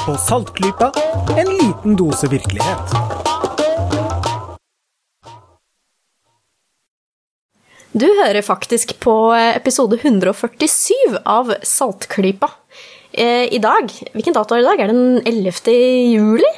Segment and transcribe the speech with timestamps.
[0.00, 0.90] hører på Saltklypa,
[1.38, 2.94] en liten dose virkelighet.
[7.92, 9.14] Du hører faktisk på
[9.56, 12.50] episode 147 av Saltklypa.
[13.12, 14.80] Eh, I dag, hvilken dato er det i dag?
[14.84, 15.72] Er det den 11.
[16.14, 16.52] juli?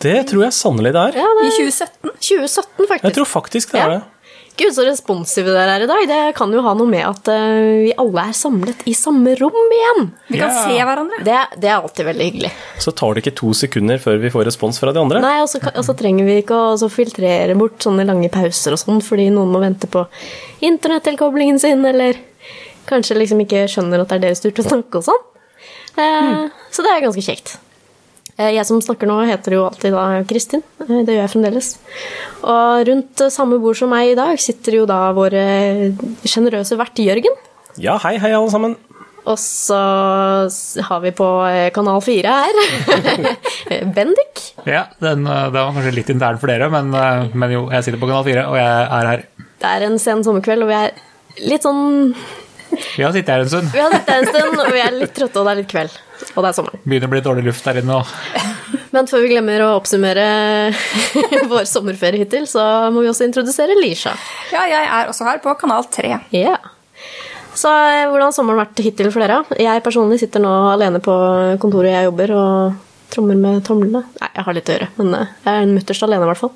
[0.00, 1.18] Det tror jeg sannelig det er.
[1.20, 2.14] Ja, det I er 2017.
[2.14, 3.04] 2017, faktisk.
[3.04, 3.98] Jeg tror faktisk det er Ja.
[3.98, 4.02] det.
[4.58, 6.04] Gud, så responsive dere er i dag.
[6.10, 9.58] Det kan jo ha noe med at uh, vi alle er samlet i samme rom
[9.76, 10.08] igjen.
[10.26, 10.64] Vi kan yeah.
[10.66, 11.20] se hverandre.
[11.26, 12.50] Det, det er alltid veldig hyggelig.
[12.82, 15.22] Så tar det ikke to sekunder før vi får respons fra de andre.
[15.22, 18.82] Nei, Og så og så trenger vi ikke å filtrere bort sånne lange pauser og
[18.82, 20.02] sånn, fordi noen må vente på
[20.66, 22.18] internettilkoblingen sin, eller
[22.88, 25.24] kanskje liksom ikke skjønner at det er deres tur til å snakke og sånn.
[25.98, 27.58] Eh, Så det er ganske kjekt.
[28.38, 30.62] Eh, Jeg som snakker nå, heter jo alltid da Kristin.
[30.84, 31.70] Eh, Det gjør jeg fremdeles.
[32.42, 35.34] Og rundt eh, samme bord som meg i dag sitter jo da vår
[36.28, 37.34] sjenerøse vert Jørgen.
[37.78, 38.76] Ja, hei, hei, alle sammen.
[39.28, 39.76] Og så
[40.88, 41.26] har vi på
[41.76, 42.60] Kanal 4 her
[43.96, 44.40] Bendik.
[44.64, 46.88] Ja, den, den, det var kanskje litt intern for dere, men,
[47.36, 49.24] men jo, jeg sitter på Kanal 4, og jeg er her.
[49.58, 52.14] Det er en sen sommerkveld, og vi er litt sånn
[52.70, 53.70] Vi har sittet her en stund.
[53.72, 55.70] Vi har sittet her en stund, og vi er litt trøtte, og det er litt
[55.70, 55.98] kveld.
[56.34, 56.78] Og det er sommer.
[56.84, 58.14] Begynner å bli dårlig luft der inne òg.
[58.94, 60.26] Men før vi glemmer å oppsummere
[61.52, 64.14] vår sommerferie hittil, så må vi også introdusere Lisha.
[64.52, 66.14] Ja, jeg er også her på Kanal 3.
[66.36, 66.56] Ja.
[67.58, 69.40] Så eh, hvordan har sommeren vært hittil for dere?
[69.58, 71.14] Jeg personlig sitter nå alene på
[71.62, 74.04] kontoret jeg jobber, og trommer med tomlene.
[74.20, 76.42] Nei, jeg har litt å gjøre, men eh, jeg er den mutterst alene, i hvert
[76.44, 76.52] fall.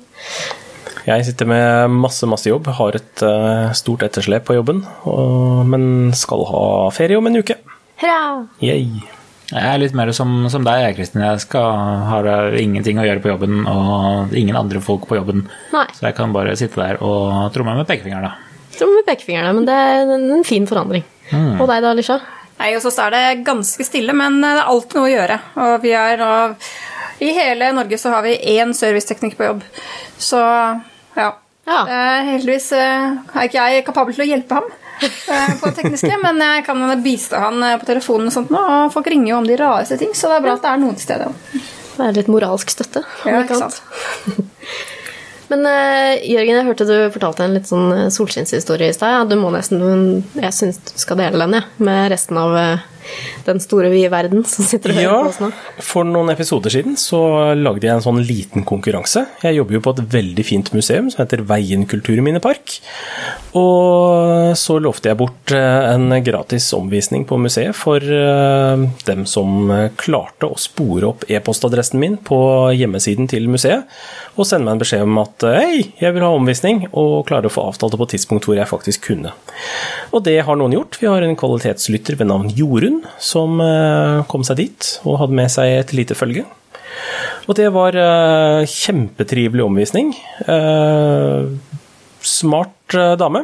[1.03, 6.13] Jeg sitter med masse, masse jobb, har et eh, stort etterslep på jobben, og, men
[6.15, 6.63] skal ha
[6.95, 7.57] ferie om en uke.
[7.99, 8.45] Hurra!
[8.63, 8.87] Yay.
[9.53, 11.25] Jeg er litt mer som, som deg, jeg, Kristin.
[11.25, 11.67] Jeg skal,
[12.07, 15.43] har eh, ingenting å gjøre på jobben, og ingen andre folk på jobben.
[15.75, 15.85] Nei.
[15.91, 18.53] Så jeg kan bare sitte der og tromme med pekefingeren, da.
[18.73, 21.03] Trommer med pekefingrene, men det er en fin forandring.
[21.33, 22.17] Og deg da, Lisha?
[22.61, 25.37] Nei, hos oss er det ganske stille, men det er alltid noe å gjøre.
[25.65, 26.31] Og vi er da
[27.23, 29.61] I hele Norge så har vi én serviceteknikk på jobb.
[30.21, 30.41] Så
[31.17, 31.31] ja.
[31.63, 31.81] Ja.
[31.87, 36.11] Uh, heldigvis uh, er ikke jeg kapabel til å hjelpe ham uh, på det tekniske,
[36.19, 39.47] men jeg kan bistå han på telefonen og sånt nå, og folk ringer jo om
[39.47, 41.29] de rareste ting, så det er bra at det er noen til stede.
[41.93, 43.05] Det er litt moralsk støtte.
[43.29, 43.79] Ja, ikke sant?
[45.51, 45.67] Men
[46.25, 49.29] Jørgen, jeg hørte du fortalte en litt sånn solskinnshistorie i stad.
[49.29, 52.55] Du må nesten, Jeg syns du skal dele den, jeg, med resten av
[53.47, 55.51] den store, vide verden som sitter og hører Ja, på oss nå.
[55.83, 57.21] for noen episoder siden så
[57.57, 59.25] lagde jeg en sånn liten konkurranse.
[59.43, 62.77] Jeg jobber jo på et veldig fint museum som heter Veien kulturminnepark.
[63.59, 69.69] Og så lovte jeg bort eh, en gratis omvisning på museet for eh, dem som
[69.73, 72.39] eh, klarte å spore opp e-postadressen min på
[72.73, 73.85] hjemmesiden til museet,
[74.33, 77.53] og sende meg en beskjed om at hei, jeg vil ha omvisning, og klare å
[77.53, 79.33] få avtalt det på et tidspunkt hvor jeg faktisk kunne.
[80.13, 80.97] Og det har noen gjort.
[81.01, 85.51] Vi har en kvalitetslytter ved navn Jorunn som eh, kom seg dit og hadde med
[85.53, 86.45] seg et lite følge.
[87.47, 90.13] Og det var eh, kjempetrivelig omvisning.
[90.47, 91.49] Eh,
[92.23, 93.41] smart dame.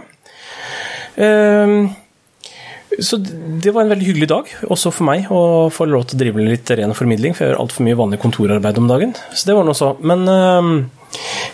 [2.99, 6.21] Så det var en veldig hyggelig dag, også for meg, å få lov til å
[6.21, 9.11] drive litt ren formidling, for jeg gjør altfor mye vanlig kontorarbeid om dagen.
[9.33, 9.91] Så det var noe så.
[9.99, 10.23] Men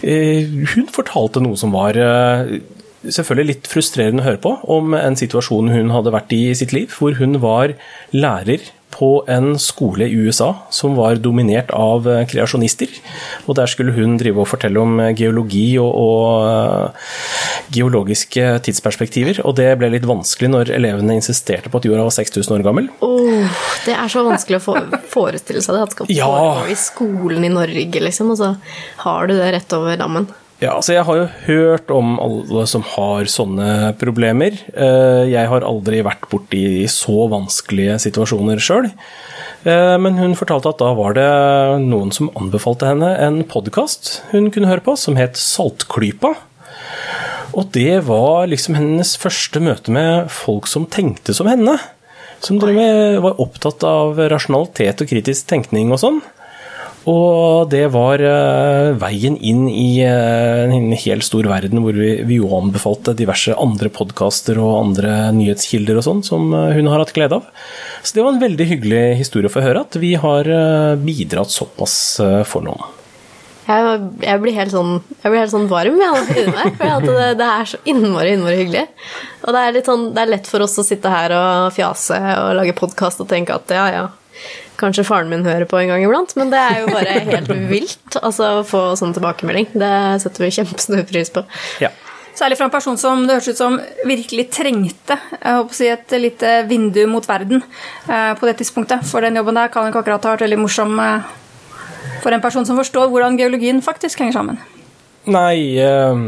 [0.04, 1.98] hun fortalte noe som var
[3.10, 6.74] selvfølgelig litt frustrerende å høre på, om en situasjon hun hadde vært i i sitt
[6.76, 7.74] liv, hvor hun var
[8.16, 12.88] lærer på en skole i USA som var dominert av eh, kreasjonister.
[13.44, 17.10] Og der skulle hun drive og fortelle om eh, geologi og, og eh,
[17.76, 19.42] geologiske tidsperspektiver.
[19.44, 22.88] Og det ble litt vanskelig når elevene insisterte på at jorda var 6000 år gammel.
[23.04, 24.78] Oh, det er så vanskelig å få,
[25.12, 25.84] forestille seg det.
[25.84, 26.32] At det skal Ja.
[26.32, 28.54] foregå i skolen i Norge, liksom, og så
[29.04, 30.32] har du det rett over dammen.
[30.64, 34.56] Ja, altså jeg har jo hørt om alle som har sånne problemer.
[34.72, 38.92] Eh, Jeg har aldri vært borti så vanskelige situasjoner sjøl.
[39.66, 41.24] Men hun fortalte at da var det
[41.82, 46.36] noen som anbefalte henne en podkast hun kunne høre på, som het Saltklypa.
[47.58, 51.80] Og det var liksom hennes første møte med folk som tenkte som henne.
[52.46, 56.22] Som var opptatt av rasjonalitet og kritisk tenkning og sånn.
[57.06, 62.40] Og det var uh, veien inn i uh, en helt stor verden hvor vi, vi
[62.40, 67.14] jo anbefalte diverse andre podkaster og andre nyhetskilder og sånn som uh, hun har hatt
[67.14, 67.46] glede av.
[68.02, 70.50] Så det var en veldig hyggelig historie å få høre at vi har
[71.02, 71.96] bidratt såpass
[72.50, 72.94] for noen.
[73.66, 74.92] Jeg, jeg, blir helt sånn,
[75.24, 78.60] jeg blir helt sånn varm jeg, inni meg, for det, det er så innmari, innmari
[78.62, 78.84] hyggelig.
[79.42, 82.52] Og det er, sånn, det er lett for oss å sitte her og fjase og
[82.60, 84.06] lage podkast og tenke at ja, ja,
[84.80, 88.18] kanskje faren min hører på en gang iblant, men det er jo bare helt vilt
[88.22, 89.70] altså, å få sånn tilbakemelding.
[89.76, 89.94] Det
[90.24, 91.46] setter vi kjempestor pris på.
[91.84, 91.92] Ja.
[92.36, 95.88] Særlig fra en person som det høres ut som virkelig trengte jeg håper å si,
[95.88, 99.06] et lite vindu mot verden eh, på det tidspunktet.
[99.08, 101.30] For den jobben der kan ikke akkurat ha vært veldig morsom eh,
[102.26, 104.60] for en person som forstår hvordan geologien faktisk henger sammen.
[105.32, 106.26] Nei, eh,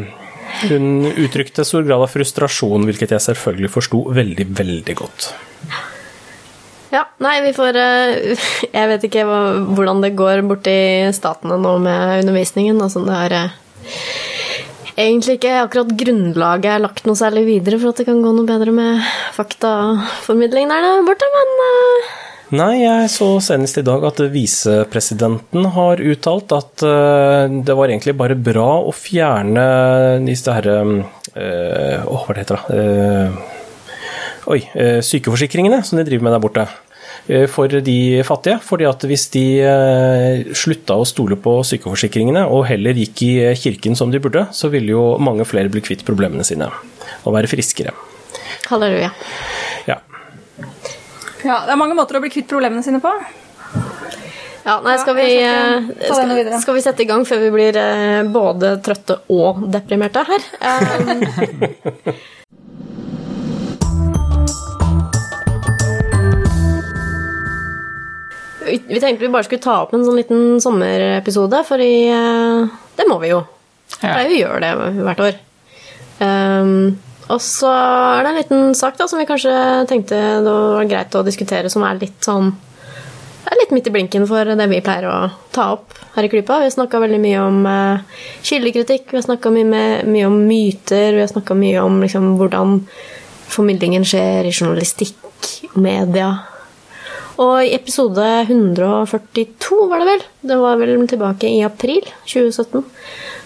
[0.72, 5.32] hun uttrykte stor grad av frustrasjon, hvilket jeg selvfølgelig forsto veldig, veldig godt.
[6.94, 8.46] Ja, nei, vi får eh,
[8.78, 10.78] Jeg vet ikke hvordan det går borti
[11.16, 12.80] statene nå med undervisningen.
[12.84, 13.58] Altså, det er eh,
[15.08, 18.48] egentlig ikke akkurat grunnlaget er lagt noe særlig videre for at det kan gå noe
[18.48, 19.04] bedre med
[19.36, 22.16] faktaformidling der borte, men eh,
[22.48, 26.86] Nei, jeg så senest i dag at visepresidenten har uttalt at
[27.68, 29.66] det var egentlig bare bra å fjerne
[30.24, 33.57] disse herre Åh, hva det heter det?
[34.48, 36.68] Oi, eh, sykeforsikringene som de driver med der borte.
[37.28, 38.60] eh, For de fattige.
[38.64, 43.96] fordi at hvis de eh, slutta å stole på sykeforsikringene og heller gikk i kirken
[43.96, 46.72] som de burde, så ville jo mange flere bli kvitt problemene sine
[47.26, 47.92] og være friskere.
[48.70, 49.12] halleluja.
[49.88, 50.00] Ja.
[51.44, 53.12] Ja, Det er mange måter å bli kvitt problemene sine på.
[54.66, 55.28] Ja, nei, skal vi,
[56.04, 57.74] skal skal, vi sette i gang før vi blir
[58.32, 60.42] både trøtte og deprimerte her?
[68.68, 73.20] vi tenkte vi bare skulle ta opp en sånn liten sommerepisode, for eh, det må
[73.24, 73.42] vi jo.
[73.98, 74.14] Ja.
[74.14, 75.44] Pleier vi å gjøre det hvert år.
[76.18, 76.98] Um,
[77.28, 79.54] og så er det en liten sak da, som vi kanskje
[79.90, 82.54] tenkte det var greit å diskutere, som er litt sånn
[83.48, 85.18] det er litt midt i blinken for det vi pleier å
[85.56, 86.58] ta opp her i Klypa.
[86.60, 91.16] Vi har snakka veldig mye om uh, kildekritikk, vi har snakka mye, mye om myter,
[91.16, 92.82] vi har snakka mye om liksom, hvordan
[93.48, 96.34] formidlingen skjer i journalistikk og media.
[97.38, 102.82] Og i episode 142, var det vel, det var vel tilbake i april 2017,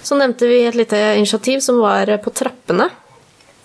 [0.01, 2.87] så nevnte vi et lite initiativ som var på trappene.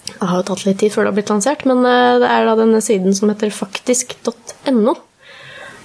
[0.07, 2.47] Det har jo tatt litt tid før det har blitt lansert, men eh, det er
[2.49, 4.97] da denne siden som heter faktisk.no.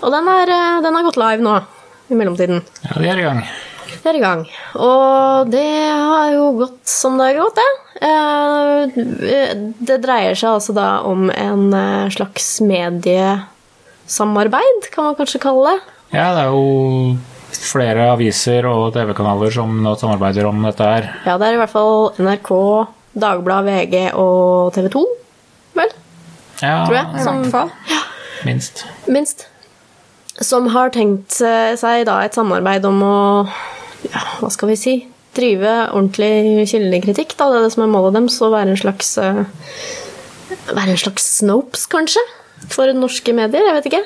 [0.02, 1.58] Og den, er, eh, den har gått live nå,
[2.10, 2.64] i mellomtiden.
[2.88, 3.44] Ja, vi er i gang.
[3.92, 4.44] Det er i gang.
[4.82, 7.72] Og det har jo gått som det har gått, det.
[8.10, 11.68] Eh, Det dreier seg altså da om en
[12.14, 13.51] slags slags
[14.12, 15.82] mediesamarbeid, kan man kanskje kalle det.
[16.12, 17.18] Ja, det er jo
[17.52, 21.08] flere aviser og TV-kanaler som nå samarbeider om dette her.
[21.26, 22.52] Ja, det er i hvert fall NRK,
[23.14, 25.06] Dagbladet, VG og TV 2,
[25.76, 25.92] vel?
[26.62, 27.08] Ja, Tror jeg.
[27.16, 27.72] I hvert fall.
[28.46, 28.86] minst.
[29.08, 29.48] minst.
[30.42, 33.18] Som har tenkt eh, seg da et samarbeid om å
[34.08, 34.94] ja, hva skal vi si
[35.36, 37.36] drive ordentlig kildekritikk.
[37.38, 37.50] Da.
[37.52, 39.44] Det er det som er målet deres, å være en slags eh,
[40.72, 42.24] Være en slags Snopes, kanskje?
[42.70, 43.66] For norske medier?
[43.68, 44.04] Jeg vet ikke.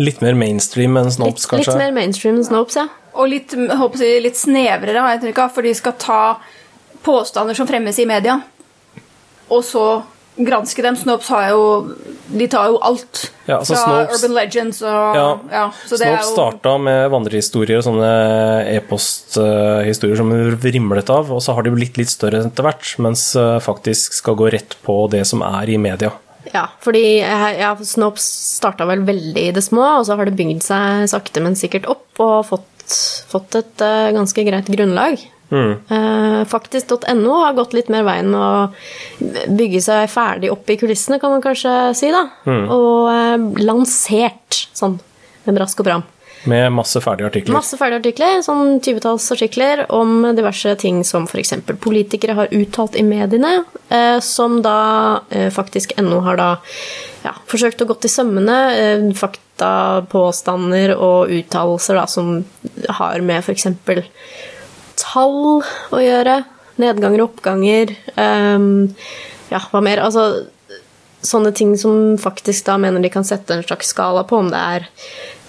[0.00, 2.86] Litt mer mainstream enn Snopes, Litt, litt mer mainstream enn Snopes, ja.
[3.18, 6.22] Og litt, håper jeg, litt snevrere, har jeg inntrykk av, for de skal ta
[7.04, 8.38] påstander som fremmes i media,
[9.50, 9.84] og så
[10.40, 10.96] granske dem.
[10.96, 11.64] Snopes har jo
[12.30, 16.06] De tar jo alt Ja, altså fra Snopes- Urban Legends og Ja, ja så det
[16.06, 18.12] er Snopes jo starta med vandrehistorier og sånne
[18.76, 20.32] e-posthistorier som
[20.62, 24.38] vrimlet av, og så har de blitt litt større etter hvert, mens eh, faktisk skal
[24.38, 26.14] gå rett på det som er i media.
[26.54, 28.26] Ja, fordi ja, Snopes
[28.56, 31.86] starta vel veldig i det små, og så har det bygd seg sakte, men sikkert
[31.90, 32.96] opp og fått,
[33.30, 35.22] fått et uh, ganske greit grunnlag.
[35.50, 41.18] Eh, Faktisk.no har gått litt mer veien med å bygge seg ferdig opp i kulissene,
[41.22, 42.10] kan man kanskje si.
[42.14, 42.22] da.
[42.70, 45.00] Og uh, lansert sånn
[45.46, 46.06] med brask og bram.
[46.48, 47.52] Med masse ferdige artikler.
[47.52, 51.52] Masse ferdige artikler, sånn tyvetalls artikler om diverse ting som f.eks.
[51.82, 53.58] politikere har uttalt i mediene,
[53.92, 56.48] eh, som da eh, faktisk NO har da
[57.26, 58.60] ja, forsøkt å gå til sømmene.
[58.72, 59.72] Eh, fakta,
[60.08, 62.38] påstander og uttalelser da, som
[63.00, 63.68] har med f.eks.
[65.02, 66.40] tall å gjøre.
[66.80, 67.90] Nedganger og oppganger.
[68.16, 70.00] Ja, hva mer?
[70.00, 70.46] Altså
[71.20, 74.60] sånne ting som faktisk da mener de kan sette en slags skala på, om det
[74.60, 74.86] er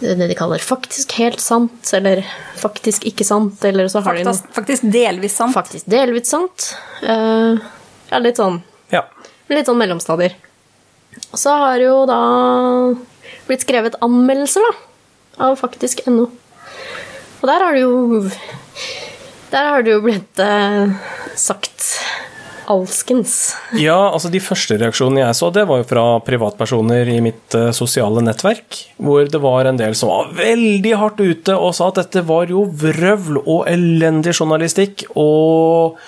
[0.02, 2.24] det de kaller faktisk helt sant, eller
[2.60, 5.54] faktisk ikke sant, eller så har de noe faktisk delvis sant.
[5.56, 6.72] faktisk delvis sant.
[7.04, 7.58] Uh,
[8.12, 9.06] ja, litt sånn, Ja.
[9.50, 10.36] litt sånn mellomstadier.
[11.32, 12.20] Og så har jo da
[13.48, 14.74] blitt skrevet anmeldelser, da,
[15.48, 16.30] av faktisk.no.
[17.42, 18.30] Og der har det jo
[19.52, 20.94] Der har det jo blitt uh,
[21.36, 21.88] sagt
[22.72, 23.36] alskens.
[23.88, 27.70] ja, altså de første reaksjonene jeg så, det var jo fra privatpersoner i mitt eh,
[27.76, 32.02] sosiale nettverk, hvor det var en del som var veldig hardt ute og sa at
[32.04, 36.00] dette var jo vrøvl og elendig journalistikk, og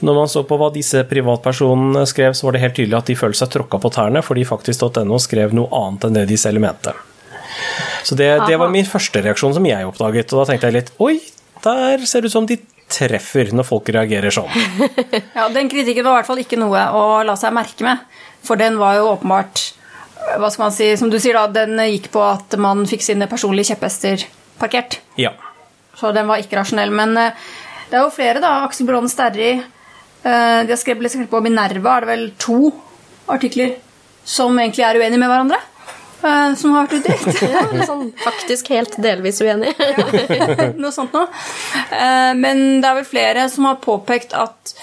[0.00, 3.18] når man så på hva disse privatpersonene skrev, så var det helt tydelig at de
[3.20, 6.94] følte seg tråkka på tærne, fordi faktisk.no skrev noe annet enn det de selv mente.
[8.06, 10.92] Så det, det var min første reaksjon som jeg oppdaget, og da tenkte jeg litt
[11.04, 11.18] Oi,
[11.64, 12.56] der ser det ut som de
[12.90, 14.50] treffer når folk reagerer sånn.
[15.38, 18.02] Ja, Den kritikken var i hvert fall ikke noe å la seg merke med.
[18.46, 19.66] For den var jo åpenbart
[20.40, 23.26] hva skal man si, som du sier da, Den gikk på at man fikk sine
[23.30, 24.26] personlige kjepphester
[24.60, 24.98] parkert.
[25.16, 25.32] Ja.
[25.96, 26.92] Så den var ikke rasjonell.
[26.94, 27.32] Men eh,
[27.90, 28.58] det er jo flere, da.
[28.66, 29.54] Aksel Brånen Sterri.
[29.56, 32.58] eh, De har skrevet, skrevet på Minerva, er det vel to
[33.32, 33.76] artikler
[34.24, 35.58] som egentlig er uenige med hverandre.
[36.24, 37.42] Eh, Som har vært utdelt.
[37.54, 39.74] Ja, sånn, faktisk helt delvis uenig.
[40.82, 41.28] noe sånt noe.
[41.90, 44.74] Eh, Men det er vel flere som har påpekt at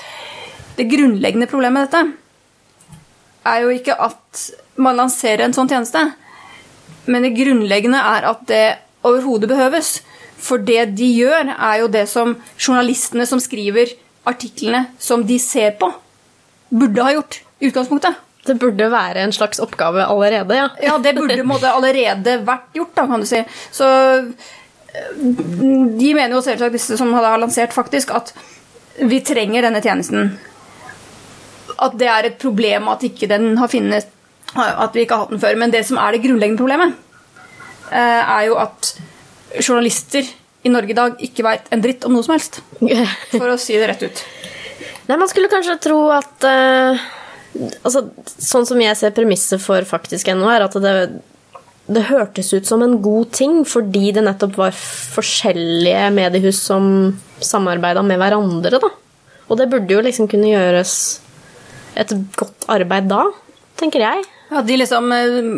[0.77, 2.27] det grunnleggende problemet med dette
[3.47, 4.41] er jo ikke at
[4.77, 6.01] man lanserer en sånn tjeneste,
[7.07, 8.65] men det grunnleggende er at det
[9.07, 10.01] overhodet behøves.
[10.37, 13.95] For det de gjør, er jo det som journalistene som skriver
[14.27, 15.89] artiklene som de ser på,
[16.69, 18.19] burde ha gjort i utgangspunktet.
[18.47, 20.67] Det burde være en slags oppgave allerede, ja.
[20.83, 23.41] Ja, det burde måtte, allerede vært gjort, da, kan du si.
[23.75, 25.23] Så eh,
[26.01, 28.33] de mener jo selvsagt, disse som har lansert, faktisk, at
[28.97, 30.31] vi trenger denne tjenesten.
[31.77, 34.13] At det er et problem at ikke den har finnet
[34.55, 35.57] at vi ikke har hatt den før.
[35.59, 36.95] Men det som er det grunnleggende problemet,
[37.91, 38.93] eh, er jo at
[39.59, 40.25] journalister
[40.63, 42.61] i Norge i dag ikke veit en dritt om noe som helst.
[43.35, 44.23] For å si det rett ut.
[45.07, 47.05] Nei, man skulle kanskje tro at eh,
[47.83, 48.05] altså,
[48.37, 50.93] Sånn som jeg ser premisset for faktisk ennå, er at det,
[51.87, 56.87] det hørtes ut som en god ting fordi det nettopp var forskjellige mediehus som
[57.43, 58.89] samarbeida med hverandre, da.
[59.47, 60.93] Og det burde jo liksom kunne gjøres
[61.97, 63.23] et godt arbeid da,
[63.79, 64.25] tenker jeg.
[64.51, 65.51] Ja, de liksom eh,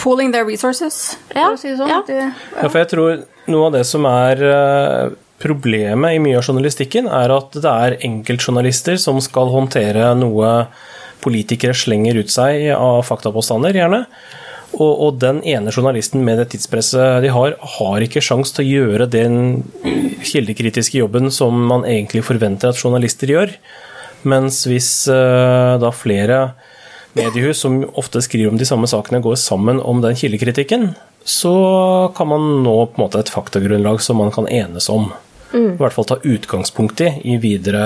[0.00, 1.92] pooling their resources, for Ja, å si det sånn.
[1.92, 2.02] ja.
[2.08, 2.18] De,
[2.56, 7.06] Ja, for jeg tror noe av det som er eh, problemet i mye av journalistikken,
[7.08, 10.52] er at det er enkeltjournalister som skal håndtere noe
[11.24, 14.04] politikere slenger ut seg av faktapåstander, gjerne.
[14.76, 18.68] Og, og den ene journalisten med det tidspresset de har, har ikke sjans til å
[18.68, 19.38] gjøre den
[20.28, 23.54] kildekritiske jobben som man egentlig forventer at journalister gjør.
[24.28, 26.40] Mens hvis uh, da flere
[27.16, 30.92] mediehus som ofte skriver om de samme sakene, går sammen om den kildekritikken,
[31.24, 31.54] så
[32.16, 35.10] kan man nå på en måte et faktagrunnlag som man kan enes om.
[35.48, 37.82] I hvert fall ta utgangspunkt i i videre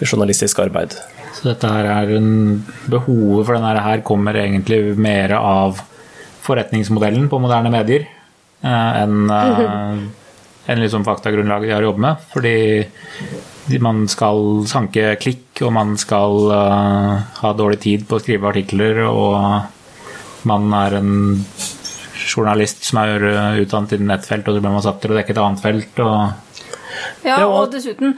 [0.00, 0.96] journalistisk arbeid.
[1.38, 2.30] Så dette her er en
[2.90, 5.78] Behovet for denne her kommer egentlig mer av
[6.42, 8.06] forretningsmodellen på moderne medier
[8.64, 10.00] eh, enn eh,
[10.68, 12.24] enn liksom faktagrunnlaget de har jobbet med.
[12.32, 18.50] Fordi man skal sanke klikk, og man skal eh, ha dårlig tid på å skrive
[18.50, 21.14] artikler, og man er en
[22.28, 23.24] journalist som er
[23.62, 26.04] utdannet innen ett felt, og så blir man satt til å dekke et annet felt.
[26.04, 26.67] og
[27.24, 28.14] Ja, og- dessuten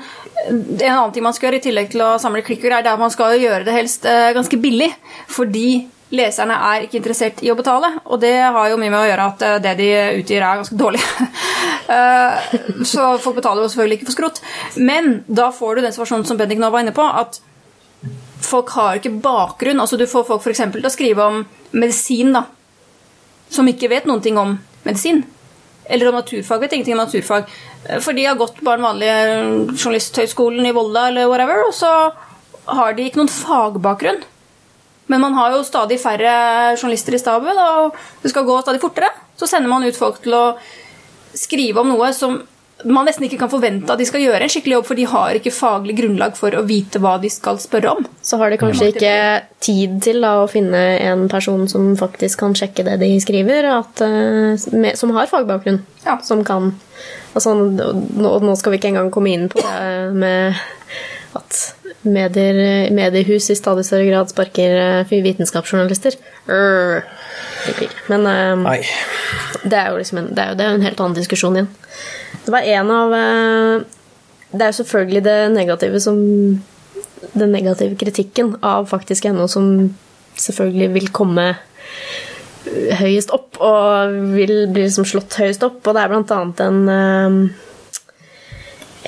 [0.49, 3.11] En annen ting man skal gjøre i tillegg til å samle klikker, er at man
[3.11, 4.89] skal gjøre det helst eh, ganske billig.
[5.29, 7.91] Fordi leserne er ikke interessert i å betale.
[8.07, 9.91] Og det har jo mye med å gjøre at eh, det de
[10.23, 11.03] utgir, er ganske dårlig.
[11.91, 12.53] Eh,
[12.87, 14.37] Så folk betaler jo selvfølgelig ikke for skrot.
[14.79, 17.41] Men da får du den situasjonen som Bendik nå var inne på, at
[18.47, 19.81] folk har ikke bakgrunn.
[19.83, 21.41] Altså Du får folk eksempel til å skrive om
[21.73, 22.45] medisin, da,
[23.51, 24.55] som ikke vet noen ting om
[24.87, 25.25] medisin.
[25.91, 26.61] Eller om naturfag.
[26.63, 27.51] Vet ingenting om naturfag.
[27.87, 31.93] Eh, For de har gått bare den vanlige journalisthøgskolen i Volda eller whatever, og så
[32.71, 34.23] har de ikke noen fagbakgrunn.
[35.11, 39.11] Men man har jo stadig færre journalister i staben, og det skal gå stadig fortere.
[39.37, 40.45] Så sender man ut folk til å
[41.35, 42.37] skrive om noe som
[42.85, 45.37] man nesten ikke kan forvente at de skal gjøre en skikkelig jobb, for de har
[45.39, 48.07] ikke faglig grunnlag for å vite hva de skal spørre om.
[48.25, 49.15] Så har de kanskje ikke
[49.65, 54.05] tid til da, å finne en person som faktisk kan sjekke det de skriver, at,
[54.07, 55.83] eh, med, som har fagbakgrunn.
[56.07, 56.19] Ja.
[56.25, 56.73] Som kan
[57.35, 60.63] altså, nå, nå skal vi ikke engang komme inn på det med
[61.39, 61.61] at
[62.03, 66.17] medier, mediehus i stadig større grad sparker eh, vitenskapsjournalister.
[66.49, 67.20] Urgh.
[68.09, 68.91] Men eh,
[69.63, 71.71] det er jo liksom en, det er jo, det er en helt annen diskusjon igjen.
[72.45, 73.83] Det var en av uh,
[74.51, 76.17] Det er jo selvfølgelig det negative som
[77.35, 79.67] Den negative kritikken av faktisk NO som
[80.41, 81.51] selvfølgelig vil komme
[83.01, 85.81] høyest opp, og vil bli liksom slått høyest opp.
[85.85, 87.67] Og det er blant annet en uh,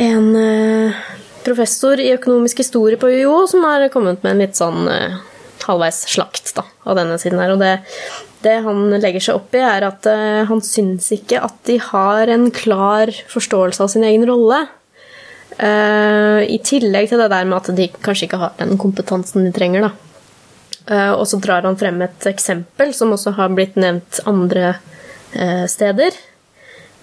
[0.02, 1.00] En eh,
[1.44, 4.88] professor i økonomisk historie på UiO som har kommet med en litt sånn
[5.66, 7.52] halvveis slakt da, av denne siden her.
[7.52, 7.74] Og det,
[8.42, 12.30] det han legger seg opp i, er at eh, han syns ikke at de har
[12.32, 14.64] en klar forståelse av sin egen rolle.
[15.58, 19.52] Eh, I tillegg til det der med at de kanskje ikke har den kompetansen de
[19.54, 19.88] trenger.
[19.88, 19.92] da.
[20.88, 24.76] Eh, og så drar han frem et eksempel som også har blitt nevnt andre
[25.32, 26.12] steder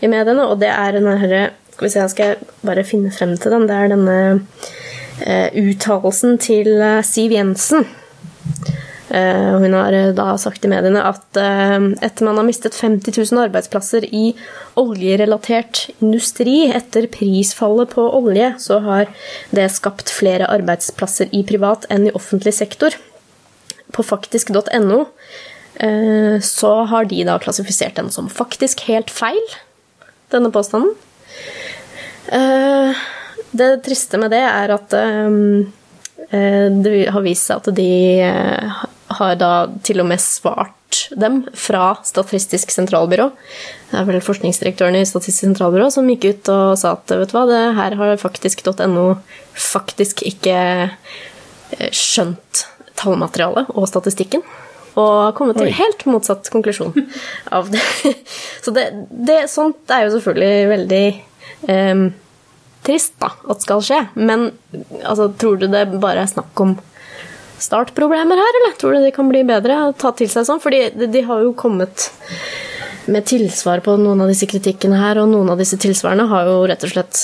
[0.06, 1.40] i mediene, og det er denne herre
[1.74, 3.66] Skal vi se, jeg skal bare finne frem til den.
[3.66, 4.18] Det er denne
[5.64, 6.70] uttalelsen til
[7.08, 7.88] Siv Jensen.
[9.10, 13.16] Eh, Hun har eh, da sagt i mediene at eh, etter man har mistet 50
[13.32, 14.36] 000 arbeidsplasser i
[14.78, 19.10] oljerelatert industri etter prisfallet på olje, så har
[19.56, 22.94] det skapt flere arbeidsplasser i privat enn i offentlig sektor.
[23.96, 25.06] På faktisk.no
[26.44, 29.40] så har de da klassifisert den som faktisk helt feil,
[30.34, 30.92] denne påstanden.
[33.56, 34.96] Det triste med det er at
[36.84, 37.88] det har vist seg at de
[39.20, 39.54] har da
[39.86, 43.30] til og med svart dem fra Statistisk sentralbyrå.
[43.92, 47.38] Det er vel forskningsdirektøren i Statistisk sentralbyrå som gikk ut og sa at vet du
[47.38, 49.06] hva, det her har faktisk.no
[49.60, 50.58] faktisk ikke
[50.90, 52.66] eh, skjønt
[53.00, 54.44] tallmaterialet og statistikken.
[55.00, 56.96] Og kommet til helt motsatt konklusjon
[57.56, 57.84] av det.
[58.64, 61.04] Så det, det, sånt er jo selvfølgelig veldig
[61.70, 62.04] um,
[62.88, 64.02] trist da, at skal skje.
[64.18, 64.50] Men
[65.04, 66.76] altså, tror du det bare er snakk om
[67.60, 70.62] startproblemer her, eller tror du det kan bli bedre ta til seg sånn?
[70.64, 72.10] Fordi de, de har jo kommet
[73.10, 76.62] med tilsvar på noen av disse kritikkene her, og noen av disse tilsvarene har jo
[76.70, 77.24] rett og slett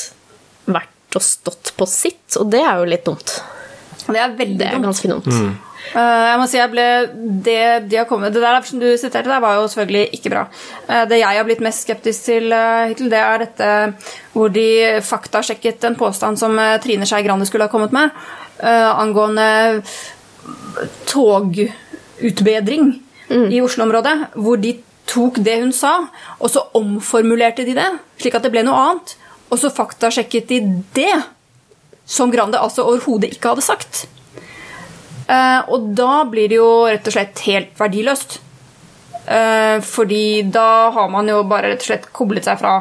[0.66, 3.38] vært og stått på sitt, og det er jo litt dumt.
[4.06, 4.90] Det er veldig Det er dumt.
[4.90, 5.32] ganske dumt.
[5.96, 6.86] Eh, jeg må si jeg ble,
[7.46, 10.46] det, de har kommet, det der som du siterte der, var jo selvfølgelig ikke bra.
[10.90, 13.70] Uh, det jeg har blitt mest skeptisk til uh, hittil, det er dette
[14.34, 14.68] hvor de
[15.06, 18.12] faktasjekket en påstand som Trine Skei Grande skulle ha kommet med,
[18.60, 19.82] eh, angående
[21.10, 22.94] togutbedring
[23.30, 24.76] i Oslo-området, hvor de
[25.10, 25.96] tok det hun sa,
[26.40, 27.88] og så omformulerte de det,
[28.22, 29.16] slik at det ble noe annet,
[29.50, 30.60] og så faktasjekket de
[30.98, 31.14] det,
[32.06, 34.06] som Grande altså overhodet ikke hadde sagt.
[35.26, 38.40] Eh, og da blir det jo rett og slett helt verdiløst.
[39.26, 42.76] Eh, fordi da har man jo bare rett og slett koblet seg fra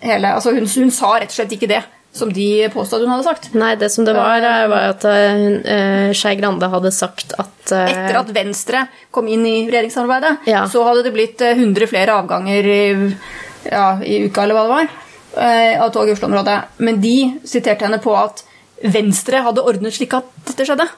[0.00, 3.26] hele Altså, hun, hun sa rett og slett ikke det som de påstod hun hadde
[3.28, 3.50] sagt.
[3.54, 7.84] Nei, det som det var, eh, var at uh, Skei Grande hadde sagt at uh,
[7.86, 10.64] Etter at Venstre kom inn i regjeringssamarbeidet, Ja.
[10.68, 12.82] så hadde det blitt eh, 100 flere avganger i,
[13.70, 14.90] ja, i uka, eller hva det var,
[15.38, 16.58] uh, av tog i Oslo-området.
[16.82, 18.42] Men de siterte henne på at
[18.82, 20.88] Venstre hadde ordnet slik at dette skjedde.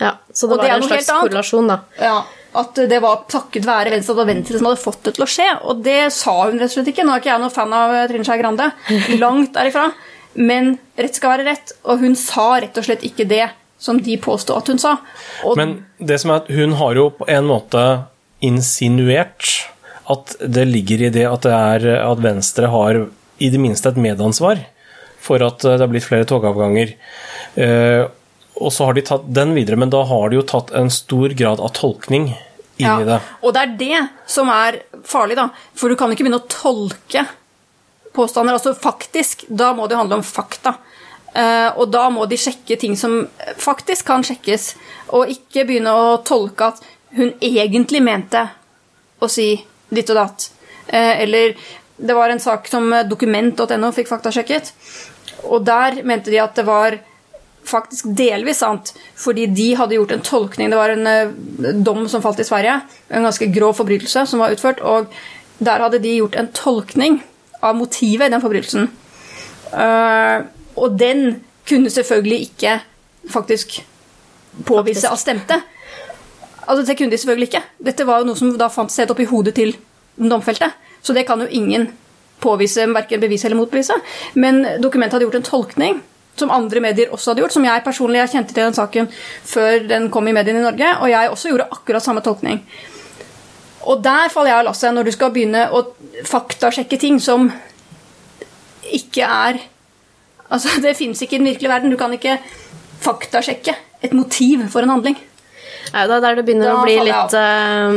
[0.00, 1.78] Ja, så det Og var en slags korrelasjon, da.
[2.00, 2.24] Ja,
[2.58, 5.46] At det var takket være Venstre at Venstre som hadde fått det til å skje.
[5.66, 7.06] Og det sa hun rett og slett ikke.
[7.06, 8.68] Nå er ikke jeg noen fan av eh, Trine Skei Grande.
[9.22, 9.88] Langt derifra.
[10.34, 13.46] Men rett skal være rett, og hun sa rett og slett ikke det
[13.78, 14.96] som de påstod at hun sa.
[15.44, 17.84] Og Men det som er at hun har jo på en måte
[18.44, 19.70] insinuert
[20.10, 23.06] at det ligger i det at, det er, at Venstre har
[23.40, 24.60] i det minste et medansvar
[25.24, 26.92] for at det har blitt flere togavganger.
[27.56, 28.04] Eh,
[28.54, 31.32] og så har de tatt den videre, men da har de jo tatt en stor
[31.36, 32.28] grad av tolkning
[32.76, 33.16] inn i det.
[33.42, 35.48] Og det er det som er farlig, da.
[35.78, 37.24] For du kan ikke begynne å tolke
[38.14, 38.56] påstander.
[38.56, 40.76] Altså faktisk, da må det handle om fakta.
[41.34, 43.24] Eh, og da må de sjekke ting som
[43.58, 44.74] faktisk kan sjekkes,
[45.16, 48.44] og ikke begynne å tolke at hun egentlig mente
[49.22, 49.48] å si
[49.90, 50.46] ditt og datt.
[50.86, 51.56] Eh, eller
[51.96, 54.70] det var en sak som dokument.no fikk faktasjekket,
[55.50, 57.00] og der mente de at det var
[57.64, 60.70] faktisk delvis sant, fordi de hadde gjort en tolkning.
[60.70, 61.36] Det var en eh,
[61.82, 62.78] dom som falt i Sverige,
[63.10, 65.10] en ganske grov forbrytelse som var utført, og
[65.58, 67.22] der hadde de gjort en tolkning
[67.64, 68.88] av motivet i den forbrytelsen.
[69.74, 70.46] Uh,
[70.78, 72.78] og den kunne selvfølgelig ikke
[73.32, 73.80] faktisk
[74.68, 75.58] påvise at stemte.
[76.66, 77.64] Altså, det kunne de selvfølgelig ikke.
[77.90, 79.74] Dette var jo noe som da fant sted oppi hodet til
[80.16, 80.70] den domfelte.
[81.04, 81.88] Så det kan jo ingen
[82.40, 83.96] påvise, verken bevise eller motbevise.
[84.34, 86.02] Men dokumentet hadde gjort en tolkning
[86.38, 89.08] som andre medier også hadde gjort, som jeg personlig jeg kjente til den saken
[89.46, 92.58] før den kom i mediene i Norge, og jeg også gjorde akkurat samme tolkning.
[93.84, 95.84] Og der faller jeg av lasset når du skal begynne å
[96.28, 97.50] faktasjekke ting som
[98.94, 99.62] ikke er
[100.54, 101.90] Altså, det fins ikke i den virkelige verden.
[101.90, 102.36] Du kan ikke
[103.02, 103.72] faktasjekke
[104.04, 105.16] et motiv for en handling.
[105.94, 107.96] Nei, det er der det begynner Da å bli litt eh,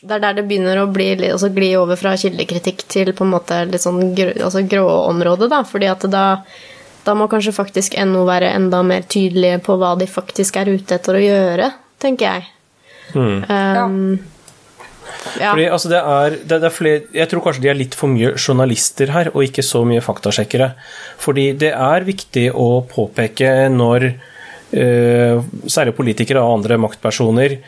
[0.00, 3.32] Det er der det begynner å bli altså gli over fra kildekritikk til på en
[3.32, 5.62] måte litt sånn grå, altså gråområde, da.
[5.68, 6.24] Fordi at da,
[7.06, 10.98] da må kanskje faktisk NO være enda mer tydelige på hva de faktisk er ute
[10.98, 11.70] etter å gjøre,
[12.02, 12.50] tenker jeg.
[13.14, 13.86] Um, ja.
[15.34, 18.12] Fordi, altså, det er, det, det er flere, jeg tror kanskje de er litt for
[18.12, 20.70] mye journalister her, og ikke så mye faktasjekkere.
[21.22, 27.58] Fordi det er viktig å påpeke når uh, særlig politikere og andre maktpersoner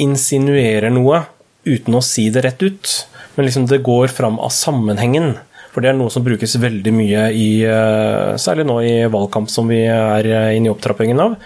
[0.00, 1.24] insinuerer noe
[1.68, 2.96] uten å si det rett ut,
[3.36, 5.34] men liksom det går fram av sammenhengen.
[5.70, 9.70] For det er noe som brukes veldig mye i eh, Særlig nå i valgkamp som
[9.70, 11.36] vi er eh, inne i opptrappingen av.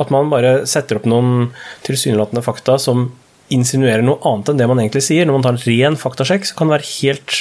[0.00, 1.50] At man bare setter opp noen
[1.86, 3.10] tilsynelatende fakta som
[3.54, 5.28] insinuerer noe annet enn det man egentlig sier.
[5.28, 7.36] Når man tar en ren faktasjekk, så kan det være helt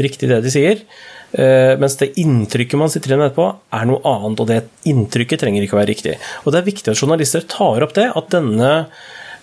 [0.00, 0.84] riktig det de sier.
[1.32, 4.60] Eh, mens det inntrykket man sitter igjen med etterpå, er noe annet, og det
[4.90, 6.16] inntrykket trenger ikke å være riktig.
[6.44, 8.70] Og det er viktig at journalister tar opp det, at denne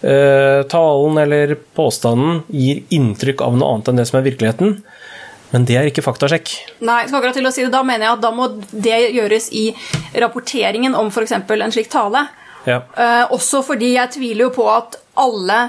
[0.01, 4.81] eh, talen eller påstanden gir inntrykk av noe annet enn det som er virkeligheten.
[5.53, 6.51] Men det er ikke faktasjekk.
[6.83, 7.71] Nei, skal akkurat til å si det.
[7.71, 9.69] Da mener jeg at da må det gjøres i
[10.19, 11.37] rapporteringen om f.eks.
[11.39, 12.25] en slik tale.
[12.67, 12.81] Ja.
[12.99, 15.59] Eh, også fordi jeg tviler jo på at alle,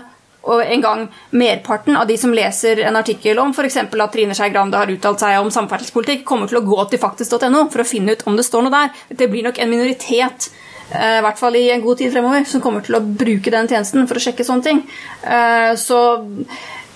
[0.43, 3.77] og en gang merparten av de som leser en artikkel om f.eks.
[3.77, 7.67] at Trine Skei Grande har uttalt seg om samferdselspolitikk, kommer til å gå til faktisk.no
[7.73, 8.95] for å finne ut om det står noe der.
[9.11, 10.51] Det blir nok en minoritet.
[10.95, 13.69] eh, I hvert fall i en god tid fremover, som kommer til å bruke den
[13.69, 14.83] tjenesten for å sjekke sånne ting.
[15.27, 16.01] Eh, Så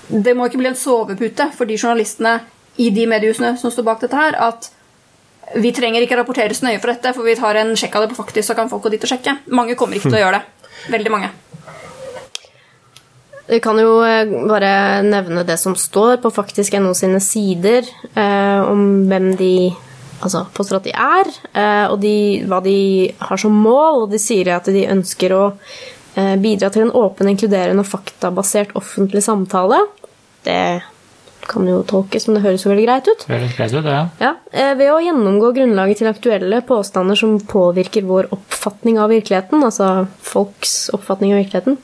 [0.09, 2.41] det må ikke bli en sovepute for de journalistene
[2.79, 4.71] i de mediehusene som står bak dette her, at
[5.57, 8.15] vi trenger ikke rapportere så nøye for dette, for vi tar en sjekk av det
[8.15, 9.39] på faktisk, så kan folk gå dit og sjekke.
[9.53, 10.69] Mange kommer ikke til å gjøre det.
[10.95, 11.29] Veldig mange.
[13.53, 17.85] Vi kan jo eh, bare nevne det som står på faktisk.no sine sider
[18.17, 19.55] eh, om hvem de
[20.23, 22.15] altså, påstår at de er, eh, og de,
[22.49, 22.77] hva de
[23.21, 24.07] har som mål.
[24.07, 28.73] Og de sier at de ønsker å eh, bidra til en åpen, inkluderende og faktabasert
[28.79, 29.83] offentlig samtale.
[30.47, 30.63] Det
[31.51, 33.29] kan jo tolkes, men det høres jo veldig greit ut.
[33.29, 34.03] Høres greit ut, ja.
[34.23, 39.61] Ja, eh, Ved å gjennomgå grunnlaget til aktuelle påstander som påvirker vår oppfatning av virkeligheten,
[39.61, 41.81] altså folks oppfatning av virkeligheten,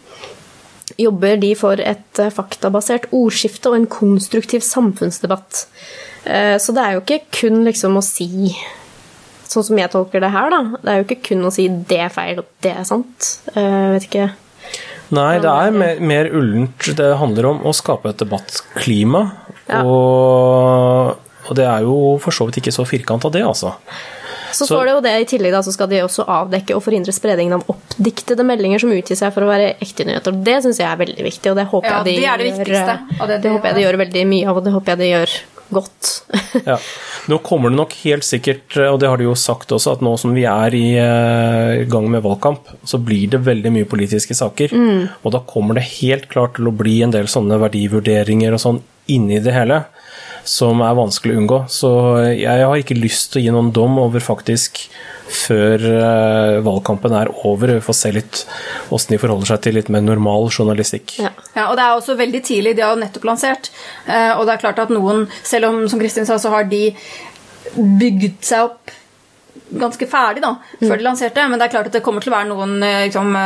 [0.98, 5.66] jobber de for et eh, faktabasert ordskifte og en konstruktiv samfunnsdebatt.
[6.24, 8.28] Eh, Så det er jo ikke kun liksom å si
[9.48, 10.58] Sånn som jeg tolker det her, da.
[10.82, 13.38] Det er jo ikke kun å si 'det er feil' og 'det er sant'.
[13.56, 14.30] Eh, Jeg vet ikke
[15.10, 16.78] Nei, det er mer, mer ullent.
[16.96, 19.22] Det handler om å skape et debattklima.
[19.66, 19.80] Ja.
[19.82, 21.16] Og,
[21.48, 23.72] og det er jo for så vidt ikke så firkanta, det, altså.
[24.52, 26.82] Så Så- står det jo det i tillegg, da, så skal de også avdekke og
[26.82, 30.32] forhindre spredningen av oppdiktede meldinger som utgir seg for å være ekte nyheter.
[30.44, 32.46] Det syns jeg er veldig viktig, og det håper Ja, jeg de det er det
[32.46, 34.72] gjør, viktigste av det det, det håper jeg de gjør veldig mye av, og det
[34.72, 35.38] håper jeg de gjør
[35.70, 36.14] godt.
[36.66, 36.78] Ja.
[37.28, 40.14] Nå kommer det nok helt sikkert, og det har de jo sagt også, at nå
[40.18, 44.72] som vi er i eh, gang med valgkamp, så blir det veldig mye politiske saker.
[45.22, 48.80] Og da kommer det helt klart til å bli en del sånne verdivurderinger og sånn
[49.12, 49.84] inni det hele,
[50.48, 51.58] som er vanskelig å unngå.
[51.68, 51.90] Så
[52.32, 54.80] jeg har ikke lyst til å gi noen dom over faktisk
[55.28, 57.74] før eh, valgkampen er over.
[57.76, 58.38] Vi får se litt
[58.94, 61.18] åssen de forholder seg til litt mer normal journalistikk.
[61.20, 61.34] Ja.
[61.52, 62.72] Ja, og det er også veldig tidlig.
[62.78, 63.68] De har jo nettopp lansert.
[64.06, 66.86] Eh, Og det er klart at noen, selv om som Kristin sa, så har de
[67.76, 68.94] bygd seg opp
[69.78, 71.44] ganske ferdig da, før de lanserte.
[71.50, 73.36] Men det er klart at det kommer til å være noen eh, liksom,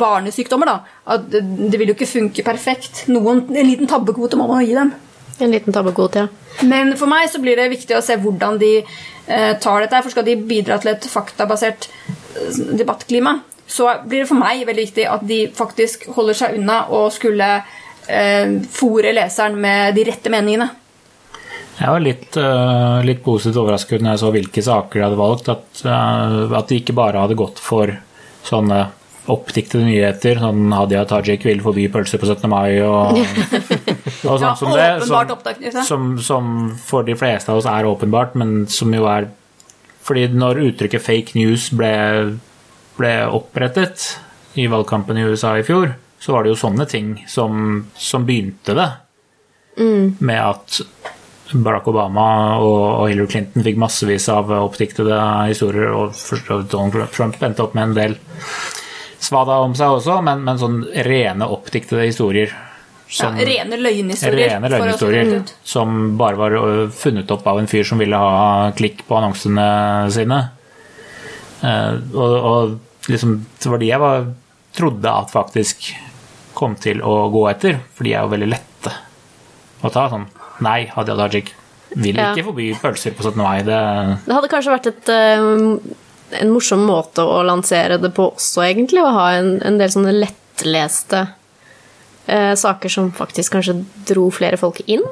[0.00, 0.72] barnesykdommer.
[0.72, 0.78] da,
[1.16, 3.04] at Det det vil jo ikke funke perfekt.
[3.12, 4.94] Noen, en liten tabbekvote må man gi dem.
[5.40, 6.64] En liten tabbekvote, ja.
[6.68, 10.02] Men for meg så blir det viktig å se hvordan de eh, tar dette.
[10.04, 13.38] For skal de bidra til et faktabasert eh, debattklima,
[13.70, 17.48] så blir det for meg veldig viktig at de faktisk holder seg unna og skulle
[17.56, 20.70] eh, fòre leseren med de rette meningene.
[21.80, 25.46] Jeg var litt, uh, litt positivt overrasket når jeg så hvilke saker de hadde valgt.
[25.48, 27.94] At, uh, at de ikke bare hadde gått for
[28.44, 28.82] sånne
[29.30, 30.42] oppdiktede nyheter.
[30.42, 32.44] Sånn Hadia Tajik vil forby pølser på 17.
[32.52, 33.16] mai og,
[34.24, 35.06] og sånt Ja, som det.
[35.06, 35.84] som, oppdiktede.
[35.86, 36.48] Som, som
[36.86, 39.30] for de fleste av oss er åpenbart, men som jo er
[40.00, 41.92] Fordi når uttrykket fake news ble,
[42.96, 44.06] ble opprettet
[44.58, 48.74] i valgkampen i USA i fjor, så var det jo sånne ting som, som begynte
[48.74, 48.88] det.
[50.18, 50.80] Med at
[51.52, 56.16] Barack Obama og Hillary Clinton fikk massevis av oppdiktede historier, og
[56.72, 58.18] Donald Trump endte opp med en del
[59.20, 62.54] svada om seg også, men, men sånn rene oppdiktede historier.
[63.18, 64.52] Ja, rene løgnhistorier.
[64.54, 66.54] rene for å løgnhistorier si det som bare var
[66.94, 69.64] funnet opp av en fyr som ville ha klikk på annonsene
[70.14, 70.38] sine.
[71.62, 74.28] Eh, og, og liksom, det var de jeg var,
[74.76, 75.90] trodde at faktisk
[76.54, 78.92] kom til å gå etter, for de er jo veldig lette
[79.82, 80.06] å ta.
[80.12, 80.28] Sånn
[80.60, 81.50] Nei, Hadia Tajik
[81.96, 82.30] vil Ja.
[82.34, 83.40] ikke forby pølser på 17.
[83.42, 83.62] mai.
[83.66, 83.78] Det,
[84.26, 89.00] Det hadde kanskje vært et, eh, en morsom måte å lansere det på også, egentlig.
[89.02, 91.24] Å ha en, en del sånne lettleste
[92.26, 95.04] eh, saker som faktisk kanskje dro flere folk inn.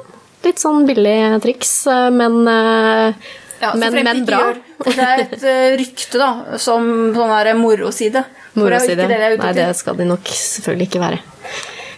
[0.45, 3.13] Litt sånn billig triks, eh, men, eh,
[3.59, 4.37] Ja, men, men bra.
[4.39, 8.23] Gjør, det er et eh, rykte, da, som sånn her moroside.
[8.53, 9.07] Det Moroside.
[9.07, 11.19] det Nei, det skal de nok selvfølgelig ikke være.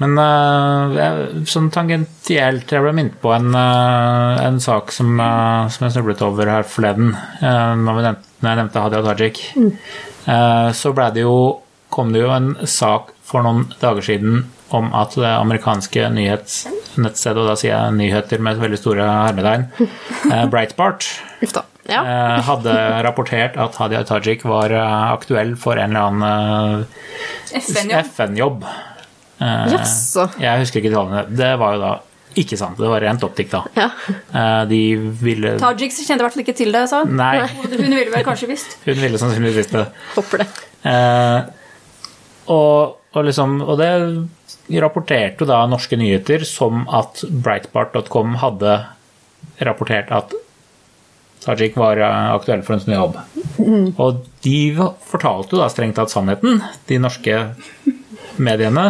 [0.01, 5.11] Men øh, sånn tangentielt Jeg ble minnet på en, en sak som,
[5.69, 7.13] som jeg snublet over her forleden.
[7.13, 9.43] øh, når, vi nevnte, når jeg nevnte Hadia Tajik.
[9.55, 10.73] mm.
[10.73, 11.37] så ble det jo,
[11.93, 14.41] kom det jo en sak for noen dager siden
[14.77, 19.65] om at det amerikanske nyhetsnettstedet, og da sier jeg nyheter med veldig store hermetegn,
[20.33, 21.07] eh, Breitbart,
[21.43, 21.65] Uff da.
[21.89, 22.01] Ja.
[22.05, 22.75] eh, hadde
[23.07, 26.85] rapportert at Hadia Tajik var eh, aktuell for en eller annen
[27.51, 28.63] eh, FN-jobb.
[29.41, 29.75] Eh,
[30.39, 31.23] Jeg husker ikke tallene.
[31.35, 31.91] Det var jo da
[32.39, 32.77] ikke sant.
[32.79, 33.63] Det var rent optikk da.
[33.75, 33.87] Ja.
[34.31, 34.77] Eh, De
[35.25, 37.17] ville Tajik kjente i hvert fall ikke til det, sa hun.
[37.19, 38.77] Nei, Hun ville vel kanskje visst.
[38.85, 39.87] hun ville sannsynligvis visst det.
[40.15, 40.47] Håper det.
[40.87, 41.41] Eh,
[42.51, 43.89] Og, og, liksom, og det
[44.79, 48.77] rapporterte da norske nyheter som at Breitbart.com hadde
[49.61, 50.33] rapportert at
[51.41, 53.15] Tajik var eh, aktuell for en sånn jobb.
[53.97, 57.39] Og de fortalte jo da strengt tatt sannheten, de norske
[58.37, 58.85] mediene.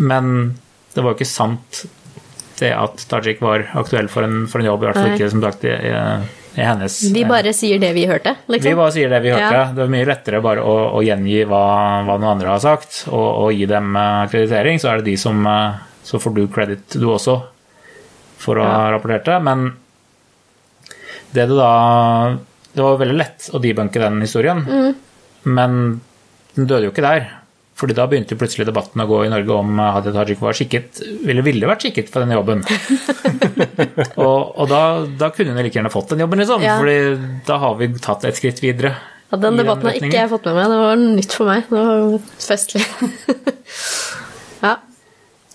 [0.00, 0.54] Men
[0.94, 1.82] det var jo ikke sant
[2.60, 5.44] det at Tajik var aktuell for en, for en jobb, i hvert fall ikke som
[5.44, 5.92] sagt i, i,
[6.54, 8.68] i hennes Vi bare sier det vi hørte, liksom.
[8.68, 9.54] vi bare sier det vi hørte.
[9.56, 9.64] Ja.
[9.72, 11.62] Det er mye lettere bare å, å gjengi hva,
[12.04, 14.80] hva noen andre har sagt, og, og gi dem eh, kreditering.
[14.82, 17.38] Så er det de som eh, Så får du credit, du også,
[18.42, 19.38] for å ha rapportert det.
[19.46, 19.68] Men
[21.32, 21.72] det du da
[22.72, 24.64] Det var veldig lett å debunke den historien,
[25.44, 25.78] men
[26.56, 27.30] den døde jo ikke der.
[27.78, 31.00] Fordi da begynte plutselig debatten å gå i Norge om eh, Hadia Tajik var skikket,
[31.24, 32.60] eller ville vært skikket for denne jobben.
[34.26, 34.82] og og da,
[35.18, 36.62] da kunne hun like gjerne fått den jobben, liksom.
[36.64, 36.76] Ja.
[36.82, 38.92] Fordi da har vi tatt et skritt videre.
[39.32, 40.68] Ja, den debatten har ikke jeg fått med meg.
[40.68, 41.70] Det var nytt for meg.
[41.70, 42.84] Det var festlig.
[44.66, 44.74] ja.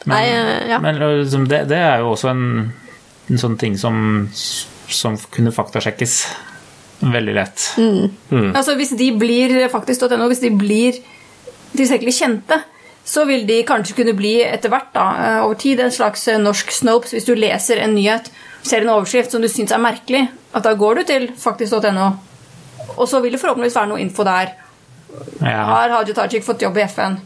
[0.09, 0.81] Nei, eh, ja.
[0.81, 2.47] Men liksom, det, det er jo også en,
[3.29, 6.17] en sånn ting som, som kunne faktasjekkes
[7.05, 7.67] veldig lett.
[7.77, 8.55] Mm.
[8.55, 10.97] Altså Hvis de blir faktisk.no, hvis de blir
[11.75, 12.59] tilstrekkelig kjente,
[13.07, 16.39] så vil de kanskje kunne bli etter hvert da, eh, over tid en slags eh,
[16.41, 17.13] norsk Snopes.
[17.15, 20.73] Hvis du leser en nyhet, ser en overskrift som du syns er merkelig, at da
[20.75, 22.11] går du til faktisk.no,
[22.97, 24.53] og så vil det forhåpentligvis være noe info der.
[25.41, 27.17] Ja, Har Hadia Tajik fått jobb i FN?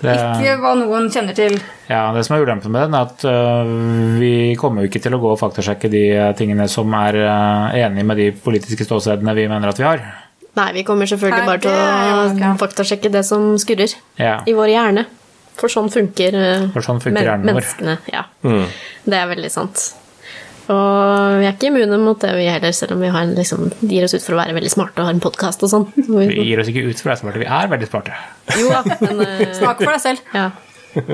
[0.00, 1.58] det, Ikke hva noen kjenner til.
[1.90, 5.16] ja, det som er ulempen med den, er at uh, vi kommer jo ikke til
[5.16, 9.34] å gå og faktasjekke de øh, tingene som er uh, enig med de politiske ståstedene
[9.36, 10.04] vi mener at vi har.
[10.58, 11.70] Nei, vi kommer selvfølgelig bare til
[12.50, 14.40] å faktasjekke det som skurrer Ja.
[14.46, 15.06] i vår hjerne.
[15.60, 17.98] For sånn funker, eh, For sånn funker men- menneskene.
[18.12, 18.24] Ja.
[18.42, 19.92] Det er veldig sant.
[20.70, 23.72] Og vi er ikke immune mot det, vi heller, selv om vi har en, liksom,
[23.82, 25.86] gir oss ut for å være veldig smarte og har en podkast og sånn.
[26.30, 28.12] Vi gir oss ikke ut for å være smarte, vi er veldig smarte.
[28.56, 30.20] Jo da, men uh, Snakk for deg selv.
[30.34, 30.50] ja.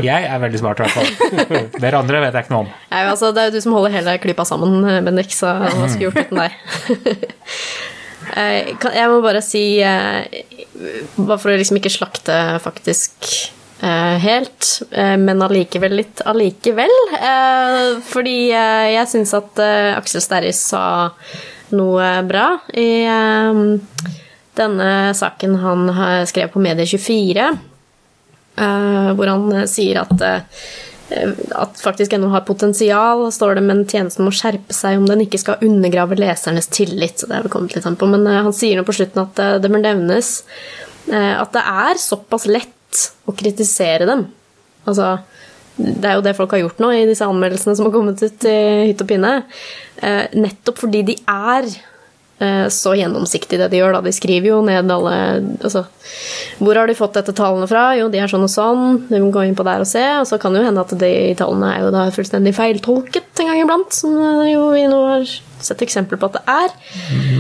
[0.01, 1.69] Jeg er veldig smart, i hvert fall.
[1.83, 2.69] Dere andre vet jeg ikke noe om.
[2.91, 6.09] Ja, altså, det er jo du som holder hele klypa sammen, Bendik, så hva skulle
[6.09, 6.53] gjort uten deg?
[8.35, 10.25] Eh, Jeg må bare si, eh,
[11.17, 13.29] bare for å liksom ikke slakte faktisk
[13.83, 14.71] eh, helt,
[15.21, 16.93] men allikevel litt allikevel.
[18.09, 19.61] Fordi jeg syns at
[19.99, 21.11] Aksel Sterri sa
[21.77, 22.47] noe bra
[22.79, 23.05] i
[24.57, 25.89] denne saken han
[26.29, 27.51] skrev på Medie24.
[28.57, 30.23] Eh, hvor han sier at,
[31.55, 35.39] at faktisk NO har potensial, står det, men tjenesten må skjerpe seg om den ikke
[35.39, 37.21] skal undergrave lesernes tillit.
[37.21, 39.23] Så det har vi kommet litt an på, men eh, han sier nå på slutten
[39.23, 40.33] at eh, det bør nevnes
[41.13, 44.27] eh, at det er såpass lett å kritisere dem.
[44.87, 45.17] Altså,
[45.77, 48.47] det er jo det folk har gjort nå i disse anmeldelsene som har kommet ut
[48.49, 48.57] i
[48.89, 49.35] hytt og pinne.
[50.01, 51.77] Eh, nettopp fordi de er eh,
[52.69, 53.95] så gjennomsiktig det de gjør.
[53.97, 54.03] Da.
[54.05, 55.15] De skriver jo ned alle
[55.57, 55.87] altså,
[56.61, 57.87] Hvor har de fått dette tallene fra?
[57.97, 58.83] Jo, de er sånn og sånn.
[59.09, 60.05] De må gå inn på der og se.
[60.21, 63.53] Og så kan det jo hende at de tallene er jo da fullstendig feiltolket en
[63.53, 63.97] gang iblant.
[63.97, 65.25] Som eh, jo vi nå har
[65.67, 66.75] sett eksempler på at det er.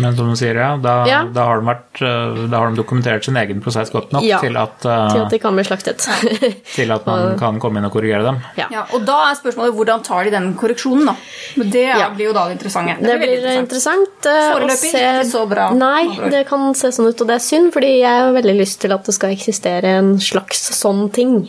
[0.02, 1.22] Men som du sier, ja, da, Ja.
[1.32, 4.38] da, har, de vært, øh, da har de dokumentert sin egen prosess godt nok Ja.
[4.42, 6.02] til, at, uh, Til at de kan bli slaktet.
[6.76, 8.40] til at man kan komme inn og korrigere dem.
[8.58, 8.66] ja.
[8.72, 11.16] Ja, og da er spørsmålet hvordan tar de den korreksjonen, da?
[11.56, 12.10] Men Det Ja.
[12.10, 12.98] blir jo da det interessante.
[13.00, 15.70] Det blir interessant eh, å Foreløpig ikke så bra.
[15.72, 18.80] Nei, det kan se sånn ut, og det er synd, fordi jeg har veldig lyst
[18.80, 21.48] til at det skal eksistere en slags sånn ting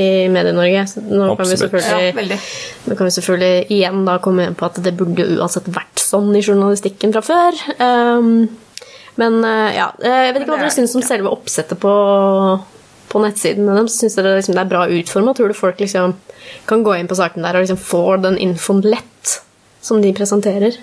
[0.00, 0.82] i Medie-Norge.
[0.90, 2.12] Så Nå kan vi Ja,
[2.88, 6.02] nå kan vi selvfølgelig igjen da komme inn på at det burde jo uansett vært
[6.02, 7.58] sånn i journalistikken fra før.
[7.78, 8.48] Um,
[9.20, 11.92] men eh, ja, jeg vet ikke hva dere er- syns om selve oppsettet på,
[13.12, 13.90] på nettsiden med.
[13.94, 15.34] Syns dere liksom det er bra utforma?
[15.38, 16.16] Tror du folk liksom
[16.66, 19.36] kan gå inn på saken der og liksom få den infoen lett
[19.84, 20.74] som de presenterer?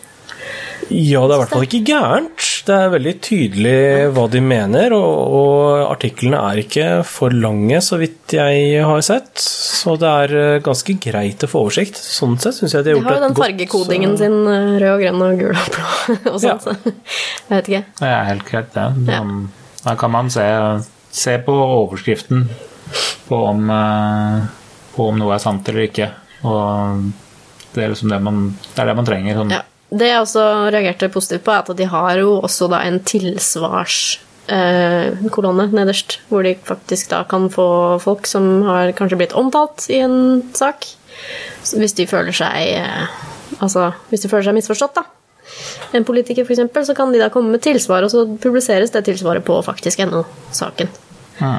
[0.92, 2.48] Ja, det er i hvert fall ikke gærent.
[2.62, 3.78] Det er veldig tydelig
[4.14, 9.42] hva de mener, og, og artiklene er ikke for lange, så vidt jeg har sett.
[9.42, 11.98] Så det er eh, ganske greit å få oversikt.
[11.98, 14.76] Sånn sett syns jeg de De har har jo den fargekodingen godt eh, sin, eh,
[14.84, 15.88] rød og grønn og gul og blå
[16.34, 16.52] og sånn.
[16.52, 16.58] Ja.
[16.62, 17.84] Så jeg vet ikke.
[18.02, 18.88] Det er helt greit, det.
[19.10, 19.24] Ja.
[19.82, 20.46] Da kan man se,
[21.24, 22.46] se på overskriften
[23.26, 23.74] på om,
[24.94, 26.12] på om noe er sant eller ikke.
[26.46, 27.10] Og
[27.74, 29.42] det er liksom det man, det er det man trenger.
[29.42, 29.54] Sånn.
[29.56, 29.64] Ja.
[29.92, 35.64] Det jeg også reagerte positivt på, er at de har jo også da en tilsvarskolonne
[35.68, 40.00] eh, nederst, hvor de faktisk da kan få folk som har kanskje blitt omtalt i
[40.06, 40.86] en sak,
[41.76, 43.06] hvis de føler seg eh,
[43.62, 45.04] Altså, hvis de føler seg misforstått, da.
[45.94, 49.44] En politiker, eksempel, så kan de da komme med tilsvar, og så publiseres det tilsvaret
[49.46, 50.88] på faktisk NO-saken.
[51.42, 51.52] Ja.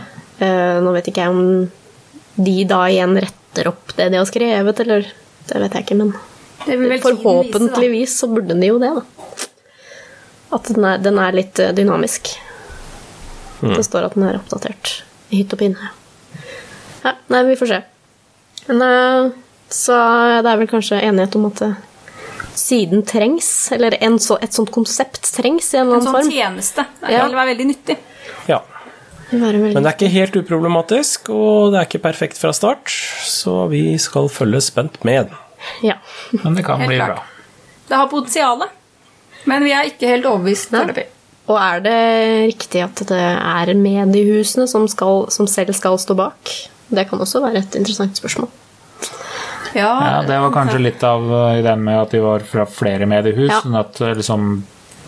[0.42, 1.42] Eh, nå vet ikke jeg om
[2.40, 5.02] de da igjen retter opp det de har skrevet, eller
[5.42, 6.12] Det vet jeg ikke, men
[6.66, 7.22] Det vil vel tiden vise, da.
[7.22, 9.03] forhåpentligvis så burde de jo det, da.
[10.53, 12.35] At den er, den er litt dynamisk.
[13.61, 13.77] dynamisk.
[13.79, 15.90] Det står at den er oppdatert I hytt og pinne.
[17.05, 17.79] Ja, nei, vi får se.
[18.68, 19.31] Men eh,
[19.72, 19.96] så
[20.44, 21.79] det er vel kanskje enighet om at eh,
[22.59, 26.20] siden trengs, eller en så, et sånt konsept trengs i en eller En annen sånn
[26.20, 26.33] form.
[26.37, 26.85] tjeneste.
[27.01, 27.25] Det Ja.
[27.27, 27.96] vil være veldig nyttig.
[28.51, 28.61] Ja.
[29.31, 32.92] Det veldig- Men det er ikke helt uproblematisk, og det er ikke perfekt fra start,
[33.25, 35.31] så vi skal følge spent med.
[35.83, 35.96] Ja.
[36.42, 37.16] Men det kan Helt bli klart.
[37.16, 37.25] bra.
[37.88, 38.62] Det har potensial,
[39.51, 41.07] men vi er ikke helt overbevist foreløpig.
[41.51, 41.96] Og er det
[42.53, 46.53] riktig at det er mediehusene som, skal, som selv skal stå bak?
[46.92, 48.48] Det kan også være et interessant spørsmål.
[49.75, 53.48] Ja, det var kanskje litt av uh, ideen med at de var fra flere mediehus,
[53.51, 53.61] Ja.
[53.64, 54.51] sånn at uh, liksom,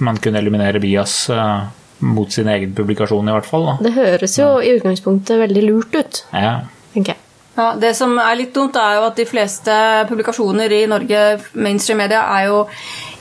[0.04, 1.66] man kunne eliminere bias uh,
[2.04, 3.66] mot sin egen publikasjon, i hvert fall.
[3.68, 3.74] Da.
[3.84, 6.54] Det høres jo i utgangspunktet veldig lurt ut, Ja.
[6.96, 7.20] tenker jeg.
[7.54, 9.74] Ja, det som er litt dumt, er jo at de fleste
[10.08, 11.20] publikasjoner i Norge,
[11.54, 12.64] mainstream media, er jo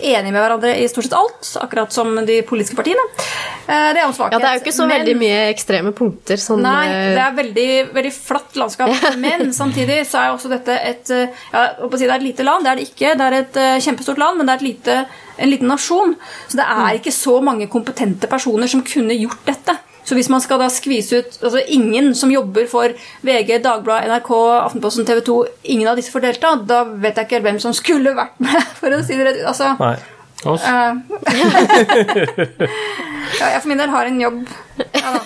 [0.04, 3.04] enige med hverandre i stort sett alt, akkurat som de politiske partiene.
[3.68, 4.34] Eh, Det er jo en svakhet.
[4.34, 6.36] Ja, det er jo ikke så men- veldig mye ekstreme punkter.
[6.42, 8.90] Sånn, Nei, eh, det er veldig, veldig flatt landskap.
[9.18, 12.64] Men samtidig så er også dette et eh, ja, si Det er et lite land,
[12.66, 13.16] det er det ikke.
[13.18, 15.06] Det er et kjempestort land, men det er et lite,
[15.38, 16.16] en liten nasjon.
[16.50, 19.78] Så det er ikke så mange kompetente personer som kunne gjort dette.
[20.04, 22.92] Så hvis man skal da skvise ut altså Ingen som jobber for
[23.24, 24.32] VG, Dagbladet, NRK,
[24.66, 25.38] Aftenposten, TV 2,
[25.76, 28.60] ingen av disse får delta, da vet jeg ikke helt hvem som skulle vært med,
[28.82, 29.40] for å si det rett.
[29.48, 29.96] Altså, Nei.
[30.44, 30.64] Oss.
[30.68, 30.74] eh,
[33.40, 34.42] ja, jeg for min del har en jobb.
[34.92, 35.22] Ja, da.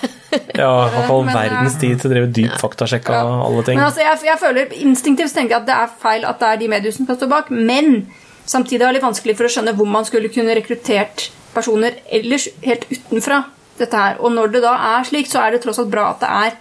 [0.54, 3.80] Ja, i hvert fall eh, verdens tid til å drive dyp faktasjekk av alle ting.
[3.80, 6.62] Men altså, jeg, jeg føler instinktivt tenker jeg at det er feil at det er
[6.62, 8.04] de mediehusene som står stå bak, men
[8.48, 12.46] samtidig er det litt vanskelig for å skjønne hvor man skulle kunne rekruttert personer ellers
[12.62, 13.42] helt utenfra
[13.80, 14.18] dette her.
[14.22, 16.56] Og når det da er slik, så er det tross alt bra at det er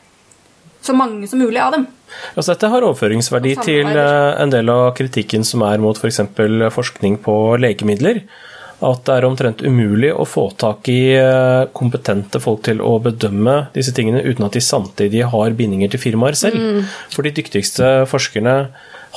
[0.88, 1.88] så mange som mulig av dem.
[2.36, 6.22] Altså, dette har overføringsverdi til eh, en del av kritikken som er mot f.eks.
[6.74, 8.22] forskning på legemidler.
[8.78, 13.58] At det er omtrent umulig å få tak i eh, kompetente folk til å bedømme
[13.74, 16.62] disse tingene uten at de samtidig har bindinger til firmaer selv.
[16.62, 16.86] Mm.
[17.14, 18.56] For de dyktigste forskerne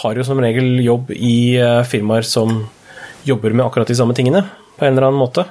[0.00, 2.64] har jo som regel jobb i eh, firmaer som
[3.28, 4.46] jobber med akkurat de samme tingene
[4.78, 5.44] på en eller annen måte.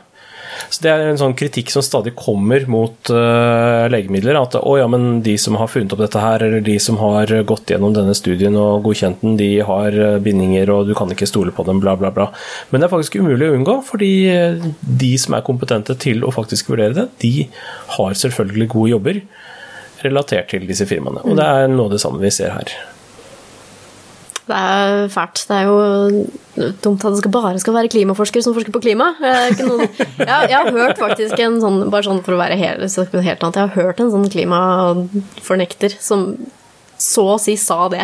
[0.67, 4.39] Så Det er en sånn kritikk som stadig kommer mot uh, legemidler.
[4.39, 7.31] At å ja, men de som har funnet opp dette her, eller de som har
[7.47, 11.27] gått gjennom denne studien og godkjent den, de har eh, bindinger og du kan ikke
[11.29, 12.29] stole på dem, bla, bla, bla.
[12.69, 16.33] Men det er faktisk umulig å unngå, fordi eh, de som er kompetente til å
[16.35, 17.33] faktisk vurdere det, de
[17.97, 19.21] har selvfølgelig gode jobber
[20.03, 21.25] relatert til disse firmaene.
[21.27, 22.71] Og det er noe av det samme vi ser her.
[24.49, 25.43] Det er fælt.
[25.45, 29.11] Det er jo dumt at det skal bare skal være klimaforskere som forsker på klima.
[29.51, 32.81] Ikke noen, jeg, jeg har hørt faktisk en sånn, bare sånn for å være helt,
[32.81, 36.31] helt annet, jeg har hørt en sånn klimafornekter som
[36.99, 38.03] så å si sa det.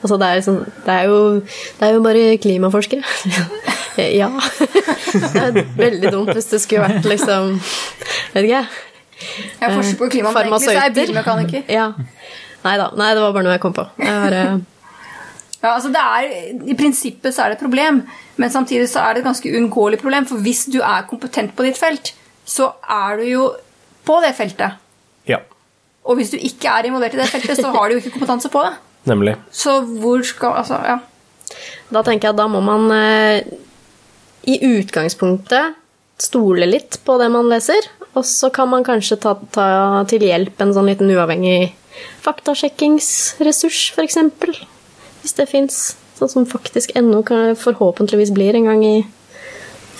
[0.00, 1.18] Altså det er, liksom, det er, jo,
[1.76, 3.02] det er jo bare klimaforskere.
[4.20, 4.30] ja.
[5.10, 7.56] Det er veldig dumt hvis det skulle vært liksom
[8.30, 8.68] Vet ikke jeg.
[9.60, 11.64] Jeg forsker på klima, men egentlig så er jeg bilmekaniker.
[11.68, 11.90] Ja.
[12.64, 12.88] Nei da.
[12.96, 13.84] Nei, det var bare noe jeg kom på.
[14.00, 14.60] Jeg har,
[15.60, 16.28] Ja, altså det er,
[16.72, 18.02] I prinsippet så er det et problem,
[18.40, 20.26] men samtidig så er det et ganske uunngåelig problem.
[20.28, 22.14] For hvis du er kompetent på ditt felt,
[22.48, 23.48] så er du jo
[24.08, 24.78] på det feltet.
[25.28, 25.42] Ja,
[26.08, 28.48] Og hvis du ikke er involvert i det feltet, så har du jo ikke kompetanse
[28.48, 28.72] på det.
[29.04, 29.34] nemlig.
[29.52, 30.98] Så hvor skal Altså, ja.
[31.92, 33.42] Da tenker jeg at da må man eh,
[34.48, 35.74] i utgangspunktet
[36.20, 40.60] stole litt på det man leser, og så kan man kanskje ta, ta til hjelp
[40.60, 41.74] en sånn liten uavhengig
[42.24, 44.18] faktasjekkingsressurs, f.eks.
[45.30, 45.74] Hvis det fins.
[46.18, 49.06] Sånn som faktisk ennå kan- forhåpentligvis blir en gang i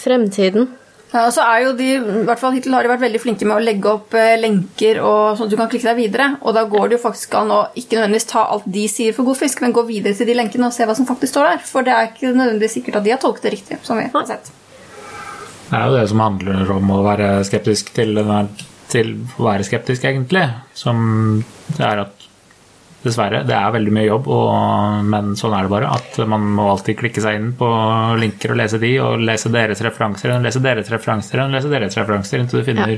[0.02, 0.66] fremtiden.
[1.12, 3.46] Ja, og så er jo de, i hvert fall Hittil har de vært veldig flinke
[3.46, 6.26] med å legge opp eh, lenker og sånn at du kan klikke deg videre.
[6.42, 9.26] Og da går det jo faktisk an å ikke nødvendigvis ta alt de sier for
[9.26, 11.64] god fisk, men gå videre til de lenkene og se hva som faktisk står der.
[11.66, 13.78] For det er ikke nødvendigvis sikkert at de har tolket det riktig.
[13.86, 14.50] som vi har sett.
[15.70, 18.18] Det er jo det som handler om å være skeptisk til,
[18.90, 20.48] til å være skeptisk, egentlig.
[20.74, 21.44] Som
[21.76, 22.29] det er at
[23.00, 25.88] Dessverre, det er veldig mye jobb, og, men sånn er det bare.
[25.96, 27.68] At man må alltid klikke seg inn på
[28.20, 31.96] linker og lese de, og lese deres referanser, og lese deres referanser, og lese deres
[31.96, 32.92] referanser, inntil du finner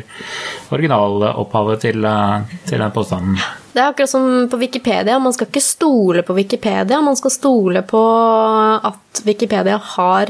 [0.75, 3.37] originalopphavet til, eh, til den påstanden.
[3.72, 5.18] Det er akkurat som på Wikipedia.
[5.18, 8.03] Man skal ikke stole på Wikipedia, man skal stole på
[8.85, 10.26] at Wikipedia har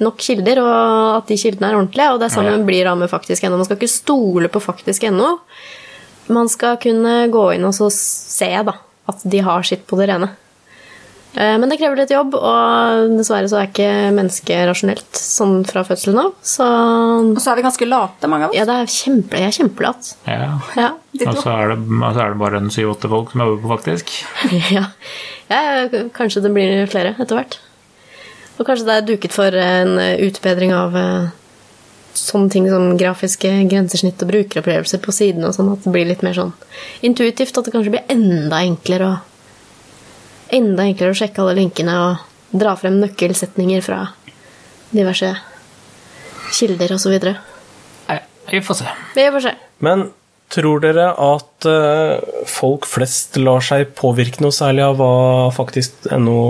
[0.00, 2.12] nok kilder, og at de kildene er ordentlige.
[2.12, 2.64] Og det samme Ja.
[2.64, 3.56] blir da med faktisk.no.
[3.56, 5.38] Man skal ikke stole på faktisk.no.
[6.28, 8.72] Man skal kunne gå inn og så se da,
[9.08, 10.28] at de har sitt på det rene.
[11.34, 15.84] Eh, Men det krever litt jobb, og dessverre så er ikke mennesket rasjonelt sånn fra
[15.86, 16.32] fødselen av.
[16.42, 18.56] Så Og så er vi ganske late, mange av oss.
[18.58, 20.12] ja, det er kjempe, jeg er kjempelat.
[20.26, 20.58] Ja.
[20.76, 20.90] Ja.
[21.26, 24.10] Og så er, det, så er det bare en syv-åtte folk som jobber på faktisk.
[24.76, 24.84] ja.
[25.50, 27.58] ja, kanskje det blir flere etter hvert.
[28.58, 29.94] Og kanskje det er duket for en
[30.26, 31.28] utbedring av eh,
[32.16, 36.24] sånne ting som grafiske grensesnitt og brukeropplevelser på siden og sånn, at det blir litt
[36.26, 36.54] mer sånn
[37.06, 37.56] intuitivt.
[37.56, 39.18] At det kanskje blir enda enklere å
[40.50, 44.00] Enda enklere å sjekke alle linkene og dra frem nøkkelsetninger fra
[44.90, 45.28] diverse
[46.56, 47.14] kilder osv.
[48.50, 48.94] Vi får se.
[49.14, 49.52] Vi får se.
[49.78, 50.08] Men
[50.50, 52.16] tror dere at eh,
[52.50, 55.14] folk flest lar seg påvirke noe særlig av hva
[55.54, 56.40] faktisk NO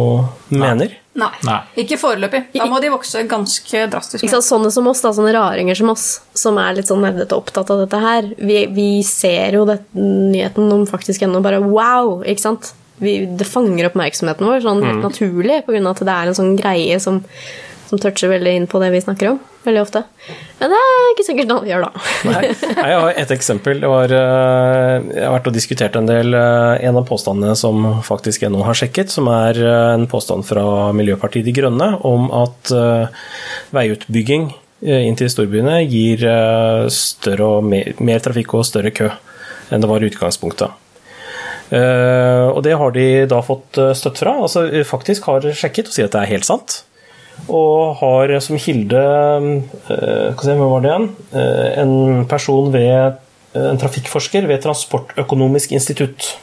[0.48, 0.94] mener?
[0.96, 0.96] Nei.
[1.18, 1.58] Nei.
[1.82, 2.44] Ikke foreløpig.
[2.54, 4.22] Da må de vokse ganske drastisk.
[4.22, 4.46] Ikke sant?
[4.46, 6.04] Sånne som oss, da, sånne raringer som oss,
[6.38, 10.70] som er litt sånn nerdete opptatt av dette her, vi, vi ser jo det, nyheten
[10.70, 12.70] om faktisk ennå bare wow, ikke sant?
[13.00, 16.36] Vi, det fanger oppmerksomheten vår sånn helt naturlig, på grunn av at det er en
[16.36, 17.22] sånn greie som,
[17.90, 20.04] som toucher veldig inn på det vi snakker om, veldig ofte.
[20.60, 22.02] Men det er ikke sikkert noe vi gjør, da.
[22.28, 23.82] Nei, jeg har et eksempel.
[23.82, 28.44] Var, eh, jeg har vært og diskutert en del eh, En av påstandene som faktisk
[28.46, 30.64] NO har sjekket, som er eh, en påstand fra
[30.94, 32.70] Miljøpartiet De Grønne om at
[33.74, 36.22] veiutbygging inn til storbyene gir
[36.94, 39.10] større og mer, mer trafikk og større kø
[39.70, 40.78] enn det var i utgangspunktet.
[41.70, 44.32] Uh, og det har de da fått støtt fra.
[44.46, 46.80] Altså faktisk har sjekket og sier at det er helt sant.
[47.48, 51.08] Og har som kilde eh, hva si, var det igjen?
[51.32, 56.36] Eh, en person ved En trafikkforsker ved Transportøkonomisk institutt.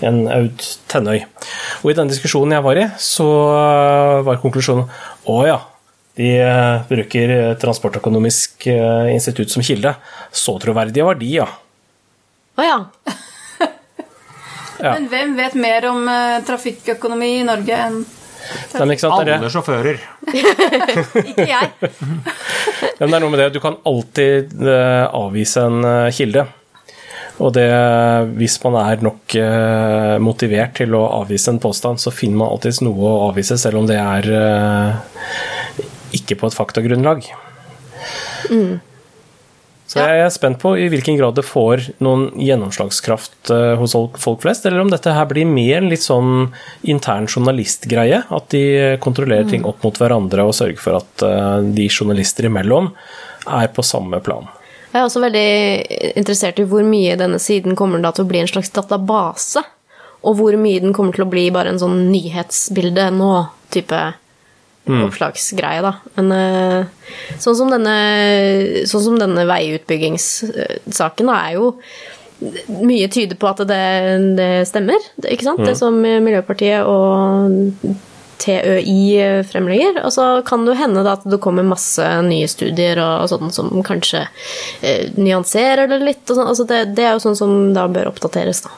[0.00, 1.26] En Aud Tennøy.
[1.82, 4.88] Og i den diskusjonen jeg var i, så eh, var konklusjonen
[5.28, 5.58] å ja.
[6.16, 9.92] De eh, bruker Transportøkonomisk eh, institutt som kilde.
[10.32, 11.50] Så troverdige var de, ja.
[12.56, 12.80] Å ja.
[14.82, 14.96] Ja.
[14.96, 18.00] Men hvem vet mer om eh, trafikkøkonomi i Norge enn
[18.72, 18.96] Nei.
[19.38, 20.00] Alle sjåfører.
[21.30, 21.70] ikke jeg?
[22.98, 26.46] Men det er noe med det, du kan alltid eh, avvise en eh, kilde.
[27.42, 27.68] Og det,
[28.38, 32.82] hvis man er nok eh, motivert til å avvise en påstand, så finner man alltids
[32.84, 34.28] noe å avvise, selv om det er
[36.12, 37.26] ikke på et faktagrunnlag.
[39.92, 44.40] Så jeg er spent på i hvilken grad det får noen gjennomslagskraft eh, hos folk-
[44.40, 46.46] flest, eller om dette her blir mer en litt sånn
[46.88, 48.22] intern journalistgreie.
[48.32, 52.88] At de kontrollerer ting opp mot hverandre og sørger for at eh, de journalister imellom
[53.52, 54.48] er på samme plan.
[54.92, 58.42] Jeg er også veldig interessert i hvor mye denne siden kommer da til å bli
[58.42, 59.60] en slags database,
[60.22, 64.02] og hvor mye den kommer til å bli bare en sånn nyhetsbilde nå-type
[64.86, 65.92] oppslagsgreie, da.
[66.16, 67.12] Men eh,
[67.42, 67.96] sånn som denne,
[68.88, 71.76] sånn som denne veiutbyggingssaken da, er jo
[72.82, 73.84] Mye tyder på at det,
[74.34, 74.98] det stemmer,
[75.30, 75.60] ikke sant?
[75.62, 77.94] Det som Miljøpartiet og
[78.42, 80.00] TØI fremlegger.
[80.02, 83.70] Og så kan det jo hende at det kommer masse nye studier og, sånn som
[83.86, 84.24] kanskje
[84.82, 86.24] eh, nyanserer det litt.
[86.26, 86.48] Sånn.
[86.48, 88.74] altså det, det er jo sånn som da bør oppdateres da,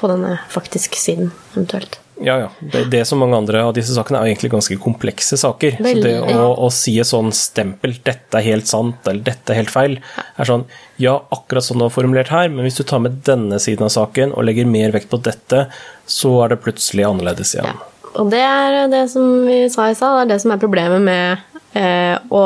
[0.00, 2.01] på denne faktisk siden, eventuelt.
[2.20, 2.48] Ja, ja.
[2.60, 5.78] Det, det som mange andre av disse sakene er jo egentlig ganske komplekse saker.
[5.80, 9.54] Så det å, å, å si et sånn stempel 'dette er helt sant' eller 'dette
[9.54, 9.96] er helt feil',
[10.36, 10.66] er sånn
[11.02, 13.94] ja, akkurat sånn det var formulert her, men hvis du tar med denne siden av
[13.94, 15.64] saken og legger mer vekt på dette,
[16.06, 17.72] så er det plutselig annerledes igjen.
[17.72, 17.88] Ja.
[18.20, 21.02] Og det er det som vi sa i stad, det er det som er problemet
[21.02, 22.44] med eh, å,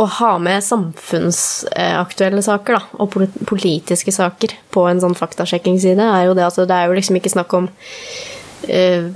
[0.00, 3.14] å ha med samfunnsaktuelle saker da, og
[3.48, 7.32] politiske saker på en sånn faktasjekkingsside, er jo det at det er jo liksom ikke
[7.32, 9.10] snakk om uh,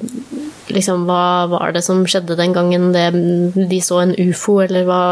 [0.73, 3.09] liksom hva var det som skjedde den gangen det,
[3.55, 5.03] de så en ufo, eller hva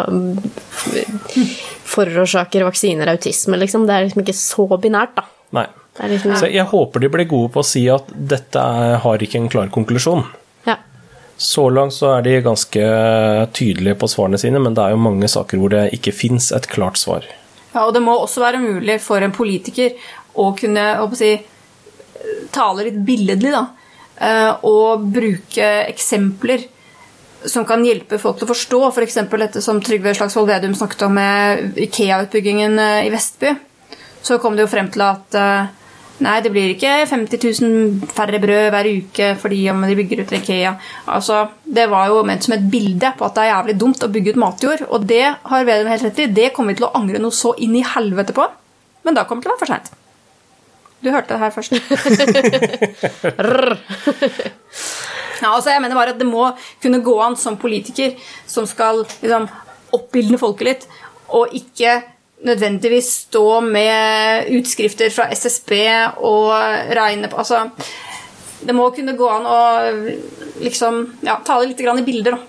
[1.92, 3.86] forårsaker vaksiner autisme, liksom.
[3.88, 5.26] Det er liksom ikke så binært, da.
[5.58, 5.68] Nei.
[5.92, 8.62] Liksom, liksom, Så jeg håper de blir gode på å si at dette
[9.04, 10.24] har ikke en klar konklusjon.
[11.42, 12.82] Så langt så er de ganske
[13.56, 16.68] tydelige på svarene sine, men det er jo mange saker hvor det ikke fins et
[16.70, 17.26] klart svar.
[17.72, 19.96] Ja, og det må også være mulig for en politiker
[20.38, 21.32] å kunne å si,
[22.54, 23.64] tale litt billedlig, da.
[24.22, 26.68] eh, Og bruke eksempler
[27.48, 28.80] som kan hjelpe folk til å forstå.
[28.92, 29.18] F.eks.
[29.34, 33.56] dette som Trygve Slagsvold Vedum snakket om med Ikea-utbyggingen eh, i Vestby.
[34.22, 35.72] Så kom det jo frem til at eh,
[36.22, 37.70] nei, det blir ikke 50 000
[38.14, 40.72] færre brød hver uke fordi om de bygger ut Ikea.
[41.14, 44.12] Altså, Det var jo ment som et bilde på at det er jævlig dumt å
[44.12, 44.80] bygge ut matjord.
[44.90, 46.34] Og det har Vedum helt rett i.
[46.40, 48.44] Det kommer vi til å angre noe så inn i helvete på.
[49.02, 49.88] Men da kommer det til å være for seint.
[51.02, 51.72] Du hørte det her først.
[55.42, 56.44] Ja, altså jeg mener bare at Det må
[56.82, 58.14] kunne gå an som politiker
[58.46, 59.48] som skal liksom,
[59.90, 60.86] oppildne folket litt,
[61.34, 62.02] og ikke
[62.46, 65.72] nødvendigvis stå med utskrifter fra SSB
[66.26, 66.50] og
[66.96, 67.64] regne på altså,
[68.62, 69.60] Det må kunne gå an å
[70.62, 72.36] liksom, ja, ta det litt grann i bilder.
[72.38, 72.48] da.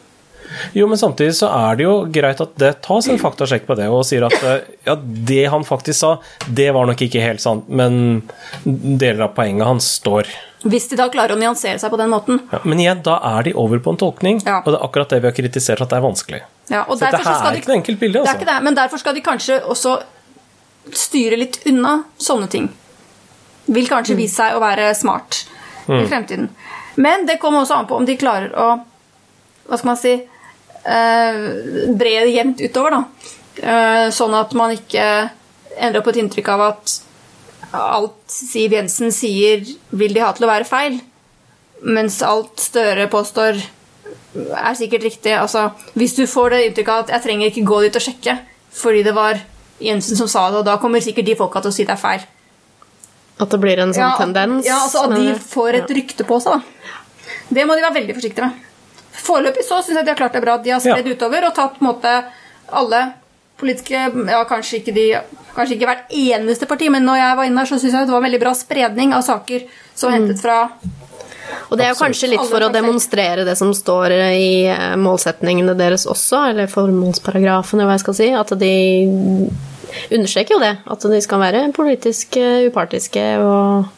[0.78, 3.88] Jo, men samtidig så er det jo greit at det tas en faktasjekk på det,
[3.90, 6.12] og sier at eh, ja, det han faktisk sa,
[6.46, 8.22] det var nok ikke helt sant, men
[8.66, 10.30] deler av poenget hans står.
[10.70, 12.44] Hvis de da klarer å nyansere seg på den måten.
[12.54, 14.62] Ja, men igjen, da er de over på en tolkning, Ja.
[14.62, 16.44] og det er akkurat det vi har kritisert at det er vanskelig.
[16.70, 18.40] Ja, og Så dette her er de- ikke noe enkelt bilde, Det er altså.
[18.42, 20.04] ikke det, men derfor skal de kanskje også
[20.94, 22.70] styre litt unna sånne ting.
[23.68, 25.44] Vil kanskje vise seg å være smart
[25.88, 26.50] i fremtiden.
[26.96, 28.84] Men det kommer også an på om de klarer å
[29.68, 31.38] Hva skal man si eh,
[31.96, 33.04] Bre det jevnt utover, da.
[33.64, 35.30] Eh, sånn at man ikke
[35.78, 37.00] ender opp på et inntrykk av at
[37.74, 41.00] alt Siv Jensen sier, vil de ha til å være feil.
[41.84, 43.58] Mens alt Støre påstår,
[44.36, 45.34] er sikkert riktig.
[45.38, 48.38] Altså, hvis du får det inntrykket at jeg trenger ikke gå dit og sjekke
[48.74, 49.38] fordi det var
[49.84, 52.00] Jensen som sa det, og da kommer sikkert de folka til å si det er
[52.02, 52.22] feil.
[53.42, 54.66] At det blir en sånn tendens.
[54.66, 56.62] Ja, altså At de får et rykte på seg.
[56.62, 56.94] da.
[57.50, 58.70] Det må de være veldig forsiktige med.
[59.24, 60.58] Foreløpig så syns jeg de har klart det bra.
[60.58, 61.14] De har spredd Ja.
[61.14, 62.14] utover og tatt på en måte
[62.72, 63.14] alle
[63.58, 65.08] politiske Ja, kanskje ikke de
[65.54, 68.12] Kanskje ikke hvert eneste parti, men når jeg var inne her, så syns jeg det
[68.12, 70.16] var en veldig bra spredning av saker som mm.
[70.16, 70.56] hentet fra
[71.74, 75.74] Og det er jo kanskje litt for å demonstrere det som står i eh, målsetningene
[75.74, 78.28] deres også, eller formålsparagrafen, eller hva jeg skal si.
[78.38, 78.74] At de
[80.14, 80.76] understreker jo det.
[80.94, 83.90] At de skal være politisk eh, upartiske og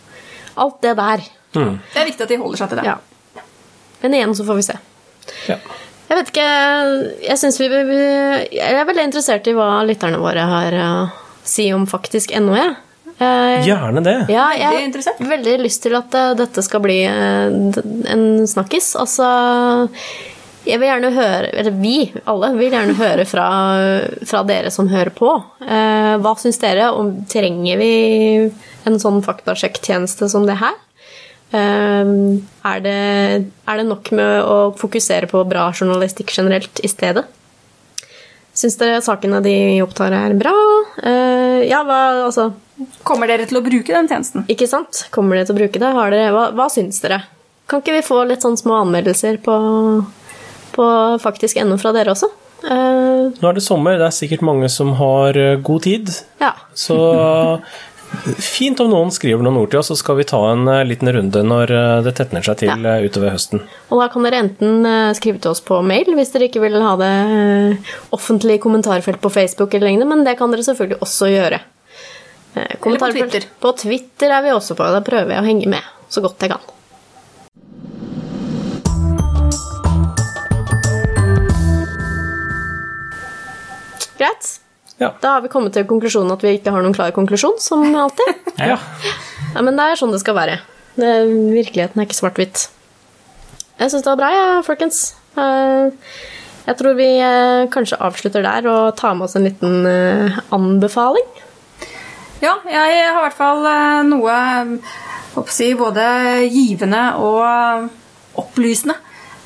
[0.63, 1.25] alt det der.
[1.55, 2.87] Det er viktig at de holder seg til det.
[2.87, 3.43] Ja.
[4.05, 4.79] Men igjen så får vi se.
[5.49, 5.59] Ja.
[6.05, 6.49] Jeg vet ikke
[7.25, 7.95] Jeg synes vi, vi
[8.53, 10.89] Jeg er veldig interessert i hva lytterne våre har å
[11.45, 12.31] si om faktisk.
[12.31, 12.75] Eh,
[13.15, 14.15] Gjerne det.
[14.33, 17.53] Ja, jeg har veldig lyst til at eh, dette skal bli eh,
[18.11, 18.91] en snakkis.
[18.99, 19.27] Altså
[20.65, 23.45] Jeg vil gjerne høre Eller vi alle vil gjerne høre fra,
[24.27, 25.31] fra dere som hører på.
[25.63, 26.89] Eh, hva syns dere?
[26.91, 27.93] Om, trenger vi
[28.85, 30.75] en sånn faktasjekktjeneste som det her?
[31.55, 32.11] Eh,
[32.67, 32.99] er, det,
[33.63, 37.23] er det nok med å fokusere på bra journalistikk generelt i stedet?
[38.55, 40.53] Syns dere sakene de opptar, er bra?
[41.03, 42.51] Eh, ja, hva Altså
[43.07, 44.43] Kommer dere til å bruke den tjenesten?
[44.51, 45.05] ikke sant?
[45.15, 45.91] Kommer dere til å bruke det?
[45.95, 47.21] Har dere, hva, hva syns dere?
[47.71, 49.55] Kan ikke vi få litt sånn små anmeldelser på,
[50.75, 50.87] på
[51.23, 52.29] faktisk ennå fra dere også?
[52.65, 56.09] Uh, Nå er det sommer, det er sikkert mange som har eh, god tid.
[56.41, 56.53] ja.
[56.73, 56.95] Så
[58.39, 61.09] fint om noen skriver noen ord til oss, så skal vi ta en eh, liten
[61.15, 61.73] runde når
[62.05, 62.97] det tetner seg til Ja.
[63.03, 63.63] utover høsten.
[63.91, 66.93] Og da kan dere enten skrive til oss på mail hvis dere ikke vil ha
[67.01, 67.13] det
[68.15, 71.61] offentlig kommentarfelt på Facebook eller lignende, men det kan dere selvfølgelig også gjøre.
[72.55, 73.47] Eh, på Twitter.
[73.59, 74.87] På Twitter er vi også på.
[74.95, 76.71] Da prøver jeg å henge med så godt jeg kan.
[84.17, 84.59] Greit.
[84.97, 85.09] Ja.
[85.21, 88.39] Da har vi kommet til konklusjonen at vi ikke har noen klar konklusjon, som alltid.
[88.71, 88.77] Ja.
[89.55, 90.55] Ja, men det er sånn det skal være.
[90.95, 91.09] Det,
[91.51, 92.65] virkeligheten er ikke svart-hvitt.
[93.79, 94.99] Jeg syns det var bra, jeg, ja, folkens.
[95.39, 96.07] Eh,
[96.65, 99.85] Jeg tror vi eh, kanskje avslutter der og tar med oss en liten
[100.55, 101.27] anbefaling.
[102.43, 106.03] Ja, jeg har i hvert fall eh, noe si, både
[106.51, 107.85] givende og eh,
[108.41, 108.97] opplysende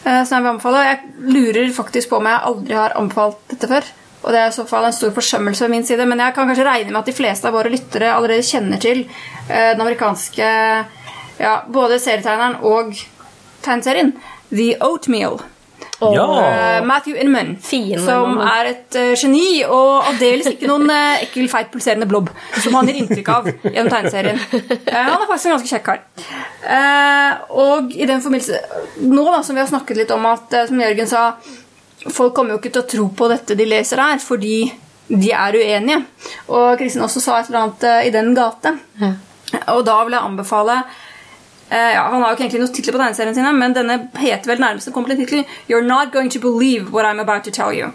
[0.04, 0.86] eh, som jeg vil anbefale.
[0.88, 3.92] Jeg lurer faktisk på om jeg aldri har anbefalt dette før.
[4.20, 6.50] Og det er i så fall en stor forsømmelse ved min side, men jeg kan
[6.50, 9.06] kanskje regne med at de fleste av våre lyttere allerede kjenner til
[9.48, 10.50] den amerikanske
[11.40, 12.92] ja, både serietegneren og
[13.64, 14.12] tegneserien
[14.52, 15.40] The Oatmeal.
[16.00, 16.26] Ja.
[16.78, 21.50] Eh, Matthew Inman, Fine som er et uh, geni og aldeles ikke noen uh, ekkel,
[21.52, 22.30] feit, pulserende blob,
[22.64, 24.40] som han gir inntrykk av gjennom tegneserien.
[24.40, 26.04] Uh, han er faktisk en ganske kjekk kar.
[26.60, 28.60] Eh, og i den forbindelse
[29.08, 31.24] Nå da, som vi har snakket litt om at, som Jørgen sa,
[32.06, 34.58] folk kommer jo ikke til å tro på dette de leser her, fordi
[35.10, 36.04] de er uenige.
[36.54, 38.76] Og Kristin også sa et eller annet i den gate.
[39.02, 39.14] Ja.
[39.74, 40.82] Og da vil jeg anbefale
[41.70, 44.60] ja, Han har jo ikke egentlig noen titler på tegneseriene sine, men denne heter vel
[44.64, 47.72] nærmest den kommer til tittelen You're Not Going to Believe What I'm About to Tell
[47.74, 47.92] You.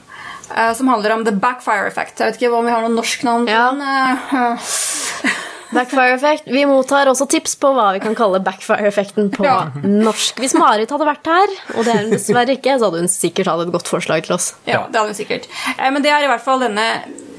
[0.57, 2.19] eh, som handler om The Backfire Effect.
[2.21, 3.71] Jeg vet ikke om vi har noe norsk navn på Ja.
[3.71, 3.81] den.
[3.83, 4.59] uh,
[5.75, 6.45] Backfire effect.
[6.47, 9.71] Vi mottar også tips på hva vi kan kalle backfire-effekten på Ja.
[9.83, 10.37] norsk.
[10.39, 13.47] Hvis Marit hadde vært her, og det er hun dessverre ikke, så hadde hun sikkert
[13.51, 14.53] hatt et godt forslag til oss.
[14.69, 15.49] Ja, det hadde hun sikkert.
[15.79, 16.87] Eh, Men det er i hvert fall denne,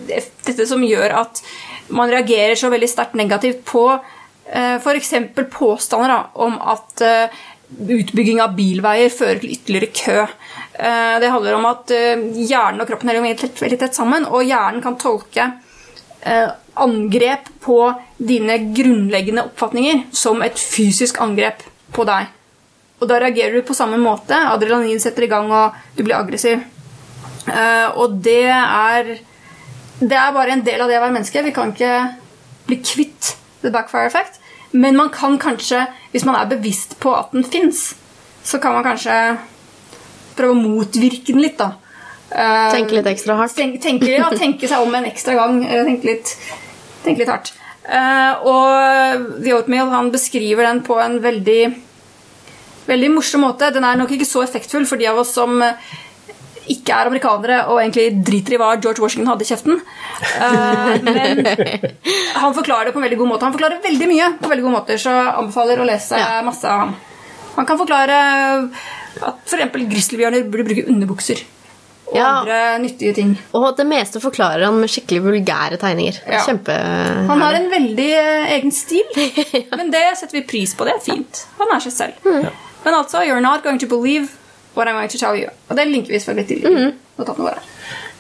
[0.10, 1.42] dette som gjør at
[1.90, 4.00] man reagerer så veldig sterkt negativt på eh,
[4.54, 5.14] f.eks.
[5.52, 7.30] påstander om at eh,
[7.90, 10.18] utbygging av bilveier fører til ytterligere kø.
[10.74, 14.84] Eh, Det handler om at eh, hjernen og kroppen er veldig tett- sammen, og hjernen
[14.86, 15.48] kan tolke
[16.22, 17.80] eh, angrep på
[18.18, 21.64] dine grunnleggende oppfatninger som et fysisk angrep
[21.96, 22.28] på deg.
[23.02, 24.36] Og da reagerer du på samme måte.
[24.36, 26.62] Adrenalin setter i gang, og du blir aggressiv.
[27.50, 29.18] Eh, og det er
[30.00, 31.42] Det er bare en del av det å være menneske.
[31.46, 32.16] Vi kan ikke
[32.68, 33.36] bli kvitt
[33.66, 34.40] the backfire effect.
[34.76, 37.94] Men man kan kanskje, hvis man er bevisst på at den fins,
[38.46, 39.16] så kan man kanskje
[40.36, 41.72] prøve å motvirke den litt, da.
[42.36, 43.56] Eh, Tenke litt ekstra hardt.
[43.56, 45.62] Tenke, tenke, ja, tenke seg om en ekstra gang.
[45.64, 46.34] eh, Tenke litt,
[47.06, 47.54] tenke litt hardt.
[47.86, 51.60] Eh, og The Oatmeal han beskriver den på en veldig
[52.86, 53.72] veldig morsom måte.
[53.74, 55.56] Den er nok ikke så effektfull for de av oss som
[56.72, 59.82] ikke er amerikanere og egentlig driter i hva George Washington hadde i kjeften.
[60.42, 61.42] Eh, men
[62.42, 63.48] han forklarer det på en veldig god måte.
[63.48, 66.86] Han forklarer veldig mye på veldig gode måter, så jeg anbefaler å lese masse av
[66.86, 66.96] ham.
[67.56, 68.16] Han kan forklare
[69.26, 69.76] at f.eks.
[69.92, 71.44] grizzlybjørner burde bruke underbukser.
[72.06, 72.26] Og Ja.
[72.44, 73.32] andre nyttige ting.
[73.58, 76.20] Og det meste forklarer han med skikkelig vulgære tegninger.
[76.30, 76.44] Ja.
[76.46, 76.76] Kjempe...
[77.32, 79.08] Han har en veldig eh, egen stil,
[79.80, 80.86] men det setter vi pris på.
[80.86, 81.46] Det er fint.
[81.58, 82.20] Han er seg selv.
[82.86, 84.30] Men altså, you're not going to believe
[84.76, 85.50] what I'm going to tell you.
[85.70, 86.70] Og det linker vi selvfølgelig til i
[87.20, 87.60] notatene våre.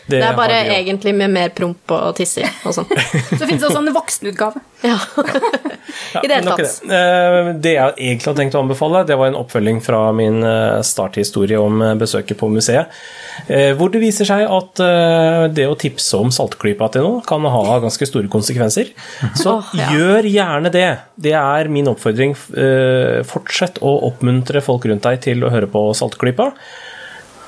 [0.09, 2.89] Det er bare egentlig med mer promp og tisser og sånn.
[3.39, 4.65] Så finnes det også en voksenutgave.
[4.79, 4.95] Ja.
[6.13, 6.77] Ja, I det hele tatt.
[6.87, 6.95] Det.
[6.95, 10.77] Eh, det jeg egentlig hadde tenkt å anbefale, det var en oppfølging fra min eh,
[10.85, 12.87] starthistorie om eh, besøket på museet.
[13.51, 14.81] eh, Hvor det viser seg at
[15.55, 18.93] det å tipse om saltklypa til noe kan ha ganske store konsekvenser.
[19.41, 19.89] Så oh, ja.
[19.97, 20.87] gjør gjerne det.
[21.19, 22.37] Det er min oppfordring.
[22.55, 26.53] Eh, Fortsett å oppmuntre folk rundt deg til å høre på Saltklypa.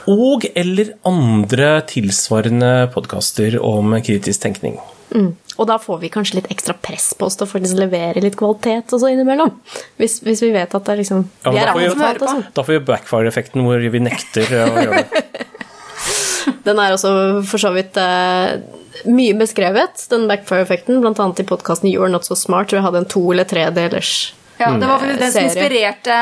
[0.10, 4.80] Og eller andre tilsvarende podkaster om kritisk tenkning.
[5.12, 5.34] Mm.
[5.60, 8.38] Og da får vi kanskje litt ekstra press på oss til å faktisk levere litt
[8.40, 9.52] kvalitet og så innimellom.
[10.00, 12.46] Hvis, hvis vi vet at det er liksom Ja, Vi er da får vi- sånn.
[12.56, 15.24] Da får vi backfire-effekten hvor vi nekter å gjøre det.
[16.66, 17.12] Den er også
[17.46, 18.58] for så vidt uh,
[19.06, 23.04] mye beskrevet, den backfire-effekten, blant annet i podkasten You're Not So Smart, hvor jeg hadde
[23.04, 26.18] en to- eller tredelers Ja, det var faktisk den som inspirerte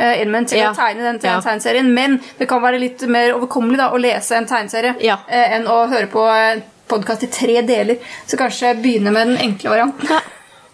[0.00, 0.72] uh, Inman til Ja.
[0.72, 1.40] å tegne den Ja.
[1.40, 1.92] tegneserien.
[1.94, 5.18] Men det kan være litt mer overkommelig da, å lese en tegneserie Ja.
[5.28, 7.96] eh, enn å høre på en podkast i tre deler.
[8.26, 10.08] Så kanskje begynne med den enkle varianten.
[10.10, 10.20] Ja.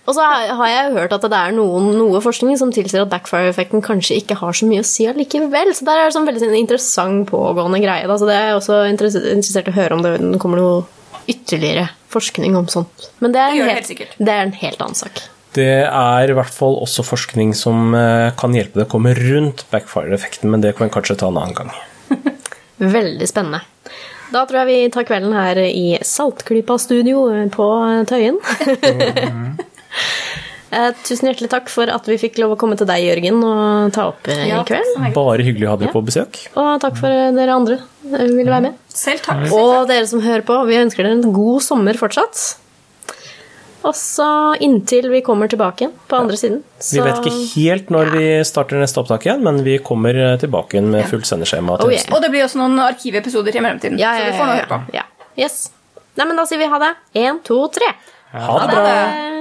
[0.09, 3.83] Og så har jeg hørt at det er noen, noe forskning som tilsier at backfire-effekten
[3.85, 5.71] kanskje ikke har så mye å si allikevel.
[5.77, 8.09] Så der er det sånn veldig sånn interessant pågående greie.
[8.09, 8.17] Da.
[8.19, 10.85] Så det er jeg også interessert i å høre om det kommer noe
[11.29, 13.11] ytterligere forskning om sånt.
[13.21, 15.21] Men det er, Det en det helt, helt det er en helt annen sak.
[15.57, 19.65] Det er i hvert fall også forskning som eh, kan hjelpe deg å komme rundt
[19.73, 21.73] backfire-effekten, men det kan vi kanskje ta en annen gang.
[22.99, 23.65] Veldig spennende.
[24.31, 27.27] Da tror jeg vi tar kvelden her i Saltklypa-studio
[27.57, 27.67] på
[28.11, 28.39] Tøyen.
[30.71, 33.91] Eh, Tusen hjertelig takk for at vi fikk lov å komme til deg, Jørgen, og
[33.91, 35.01] ta opp ja, i kveld.
[35.17, 36.39] Bare hyggelig å ha dere på besøk.
[36.55, 38.77] Og takk for eh, dere andre som ville være med.
[38.95, 39.49] Selv takk.
[39.51, 42.45] Og dere som hører på, vi ønsker dere en god sommer fortsatt.
[43.81, 44.27] Og så
[44.61, 46.59] inntil vi kommer tilbake igjen på andre siden.
[46.85, 50.77] Vi vet ikke helt når vi starter neste opptak igjen, men vi kommer eh, tilbake
[50.77, 51.79] igjen med fullt sendeskjema.
[51.81, 52.05] Oh, yeah.
[52.13, 53.97] Og det blir også noen arkivepisoder i mellomtiden.
[54.01, 54.99] Ja, ja, Så du får ja, noe å ja, høre på.
[54.99, 55.07] ja.
[55.41, 55.71] Yes.
[56.19, 56.93] Nei, men da sier vi ha det.
[57.17, 57.89] Én, to, tre.
[58.35, 58.85] Ha det bra!
[58.85, 59.41] Eh,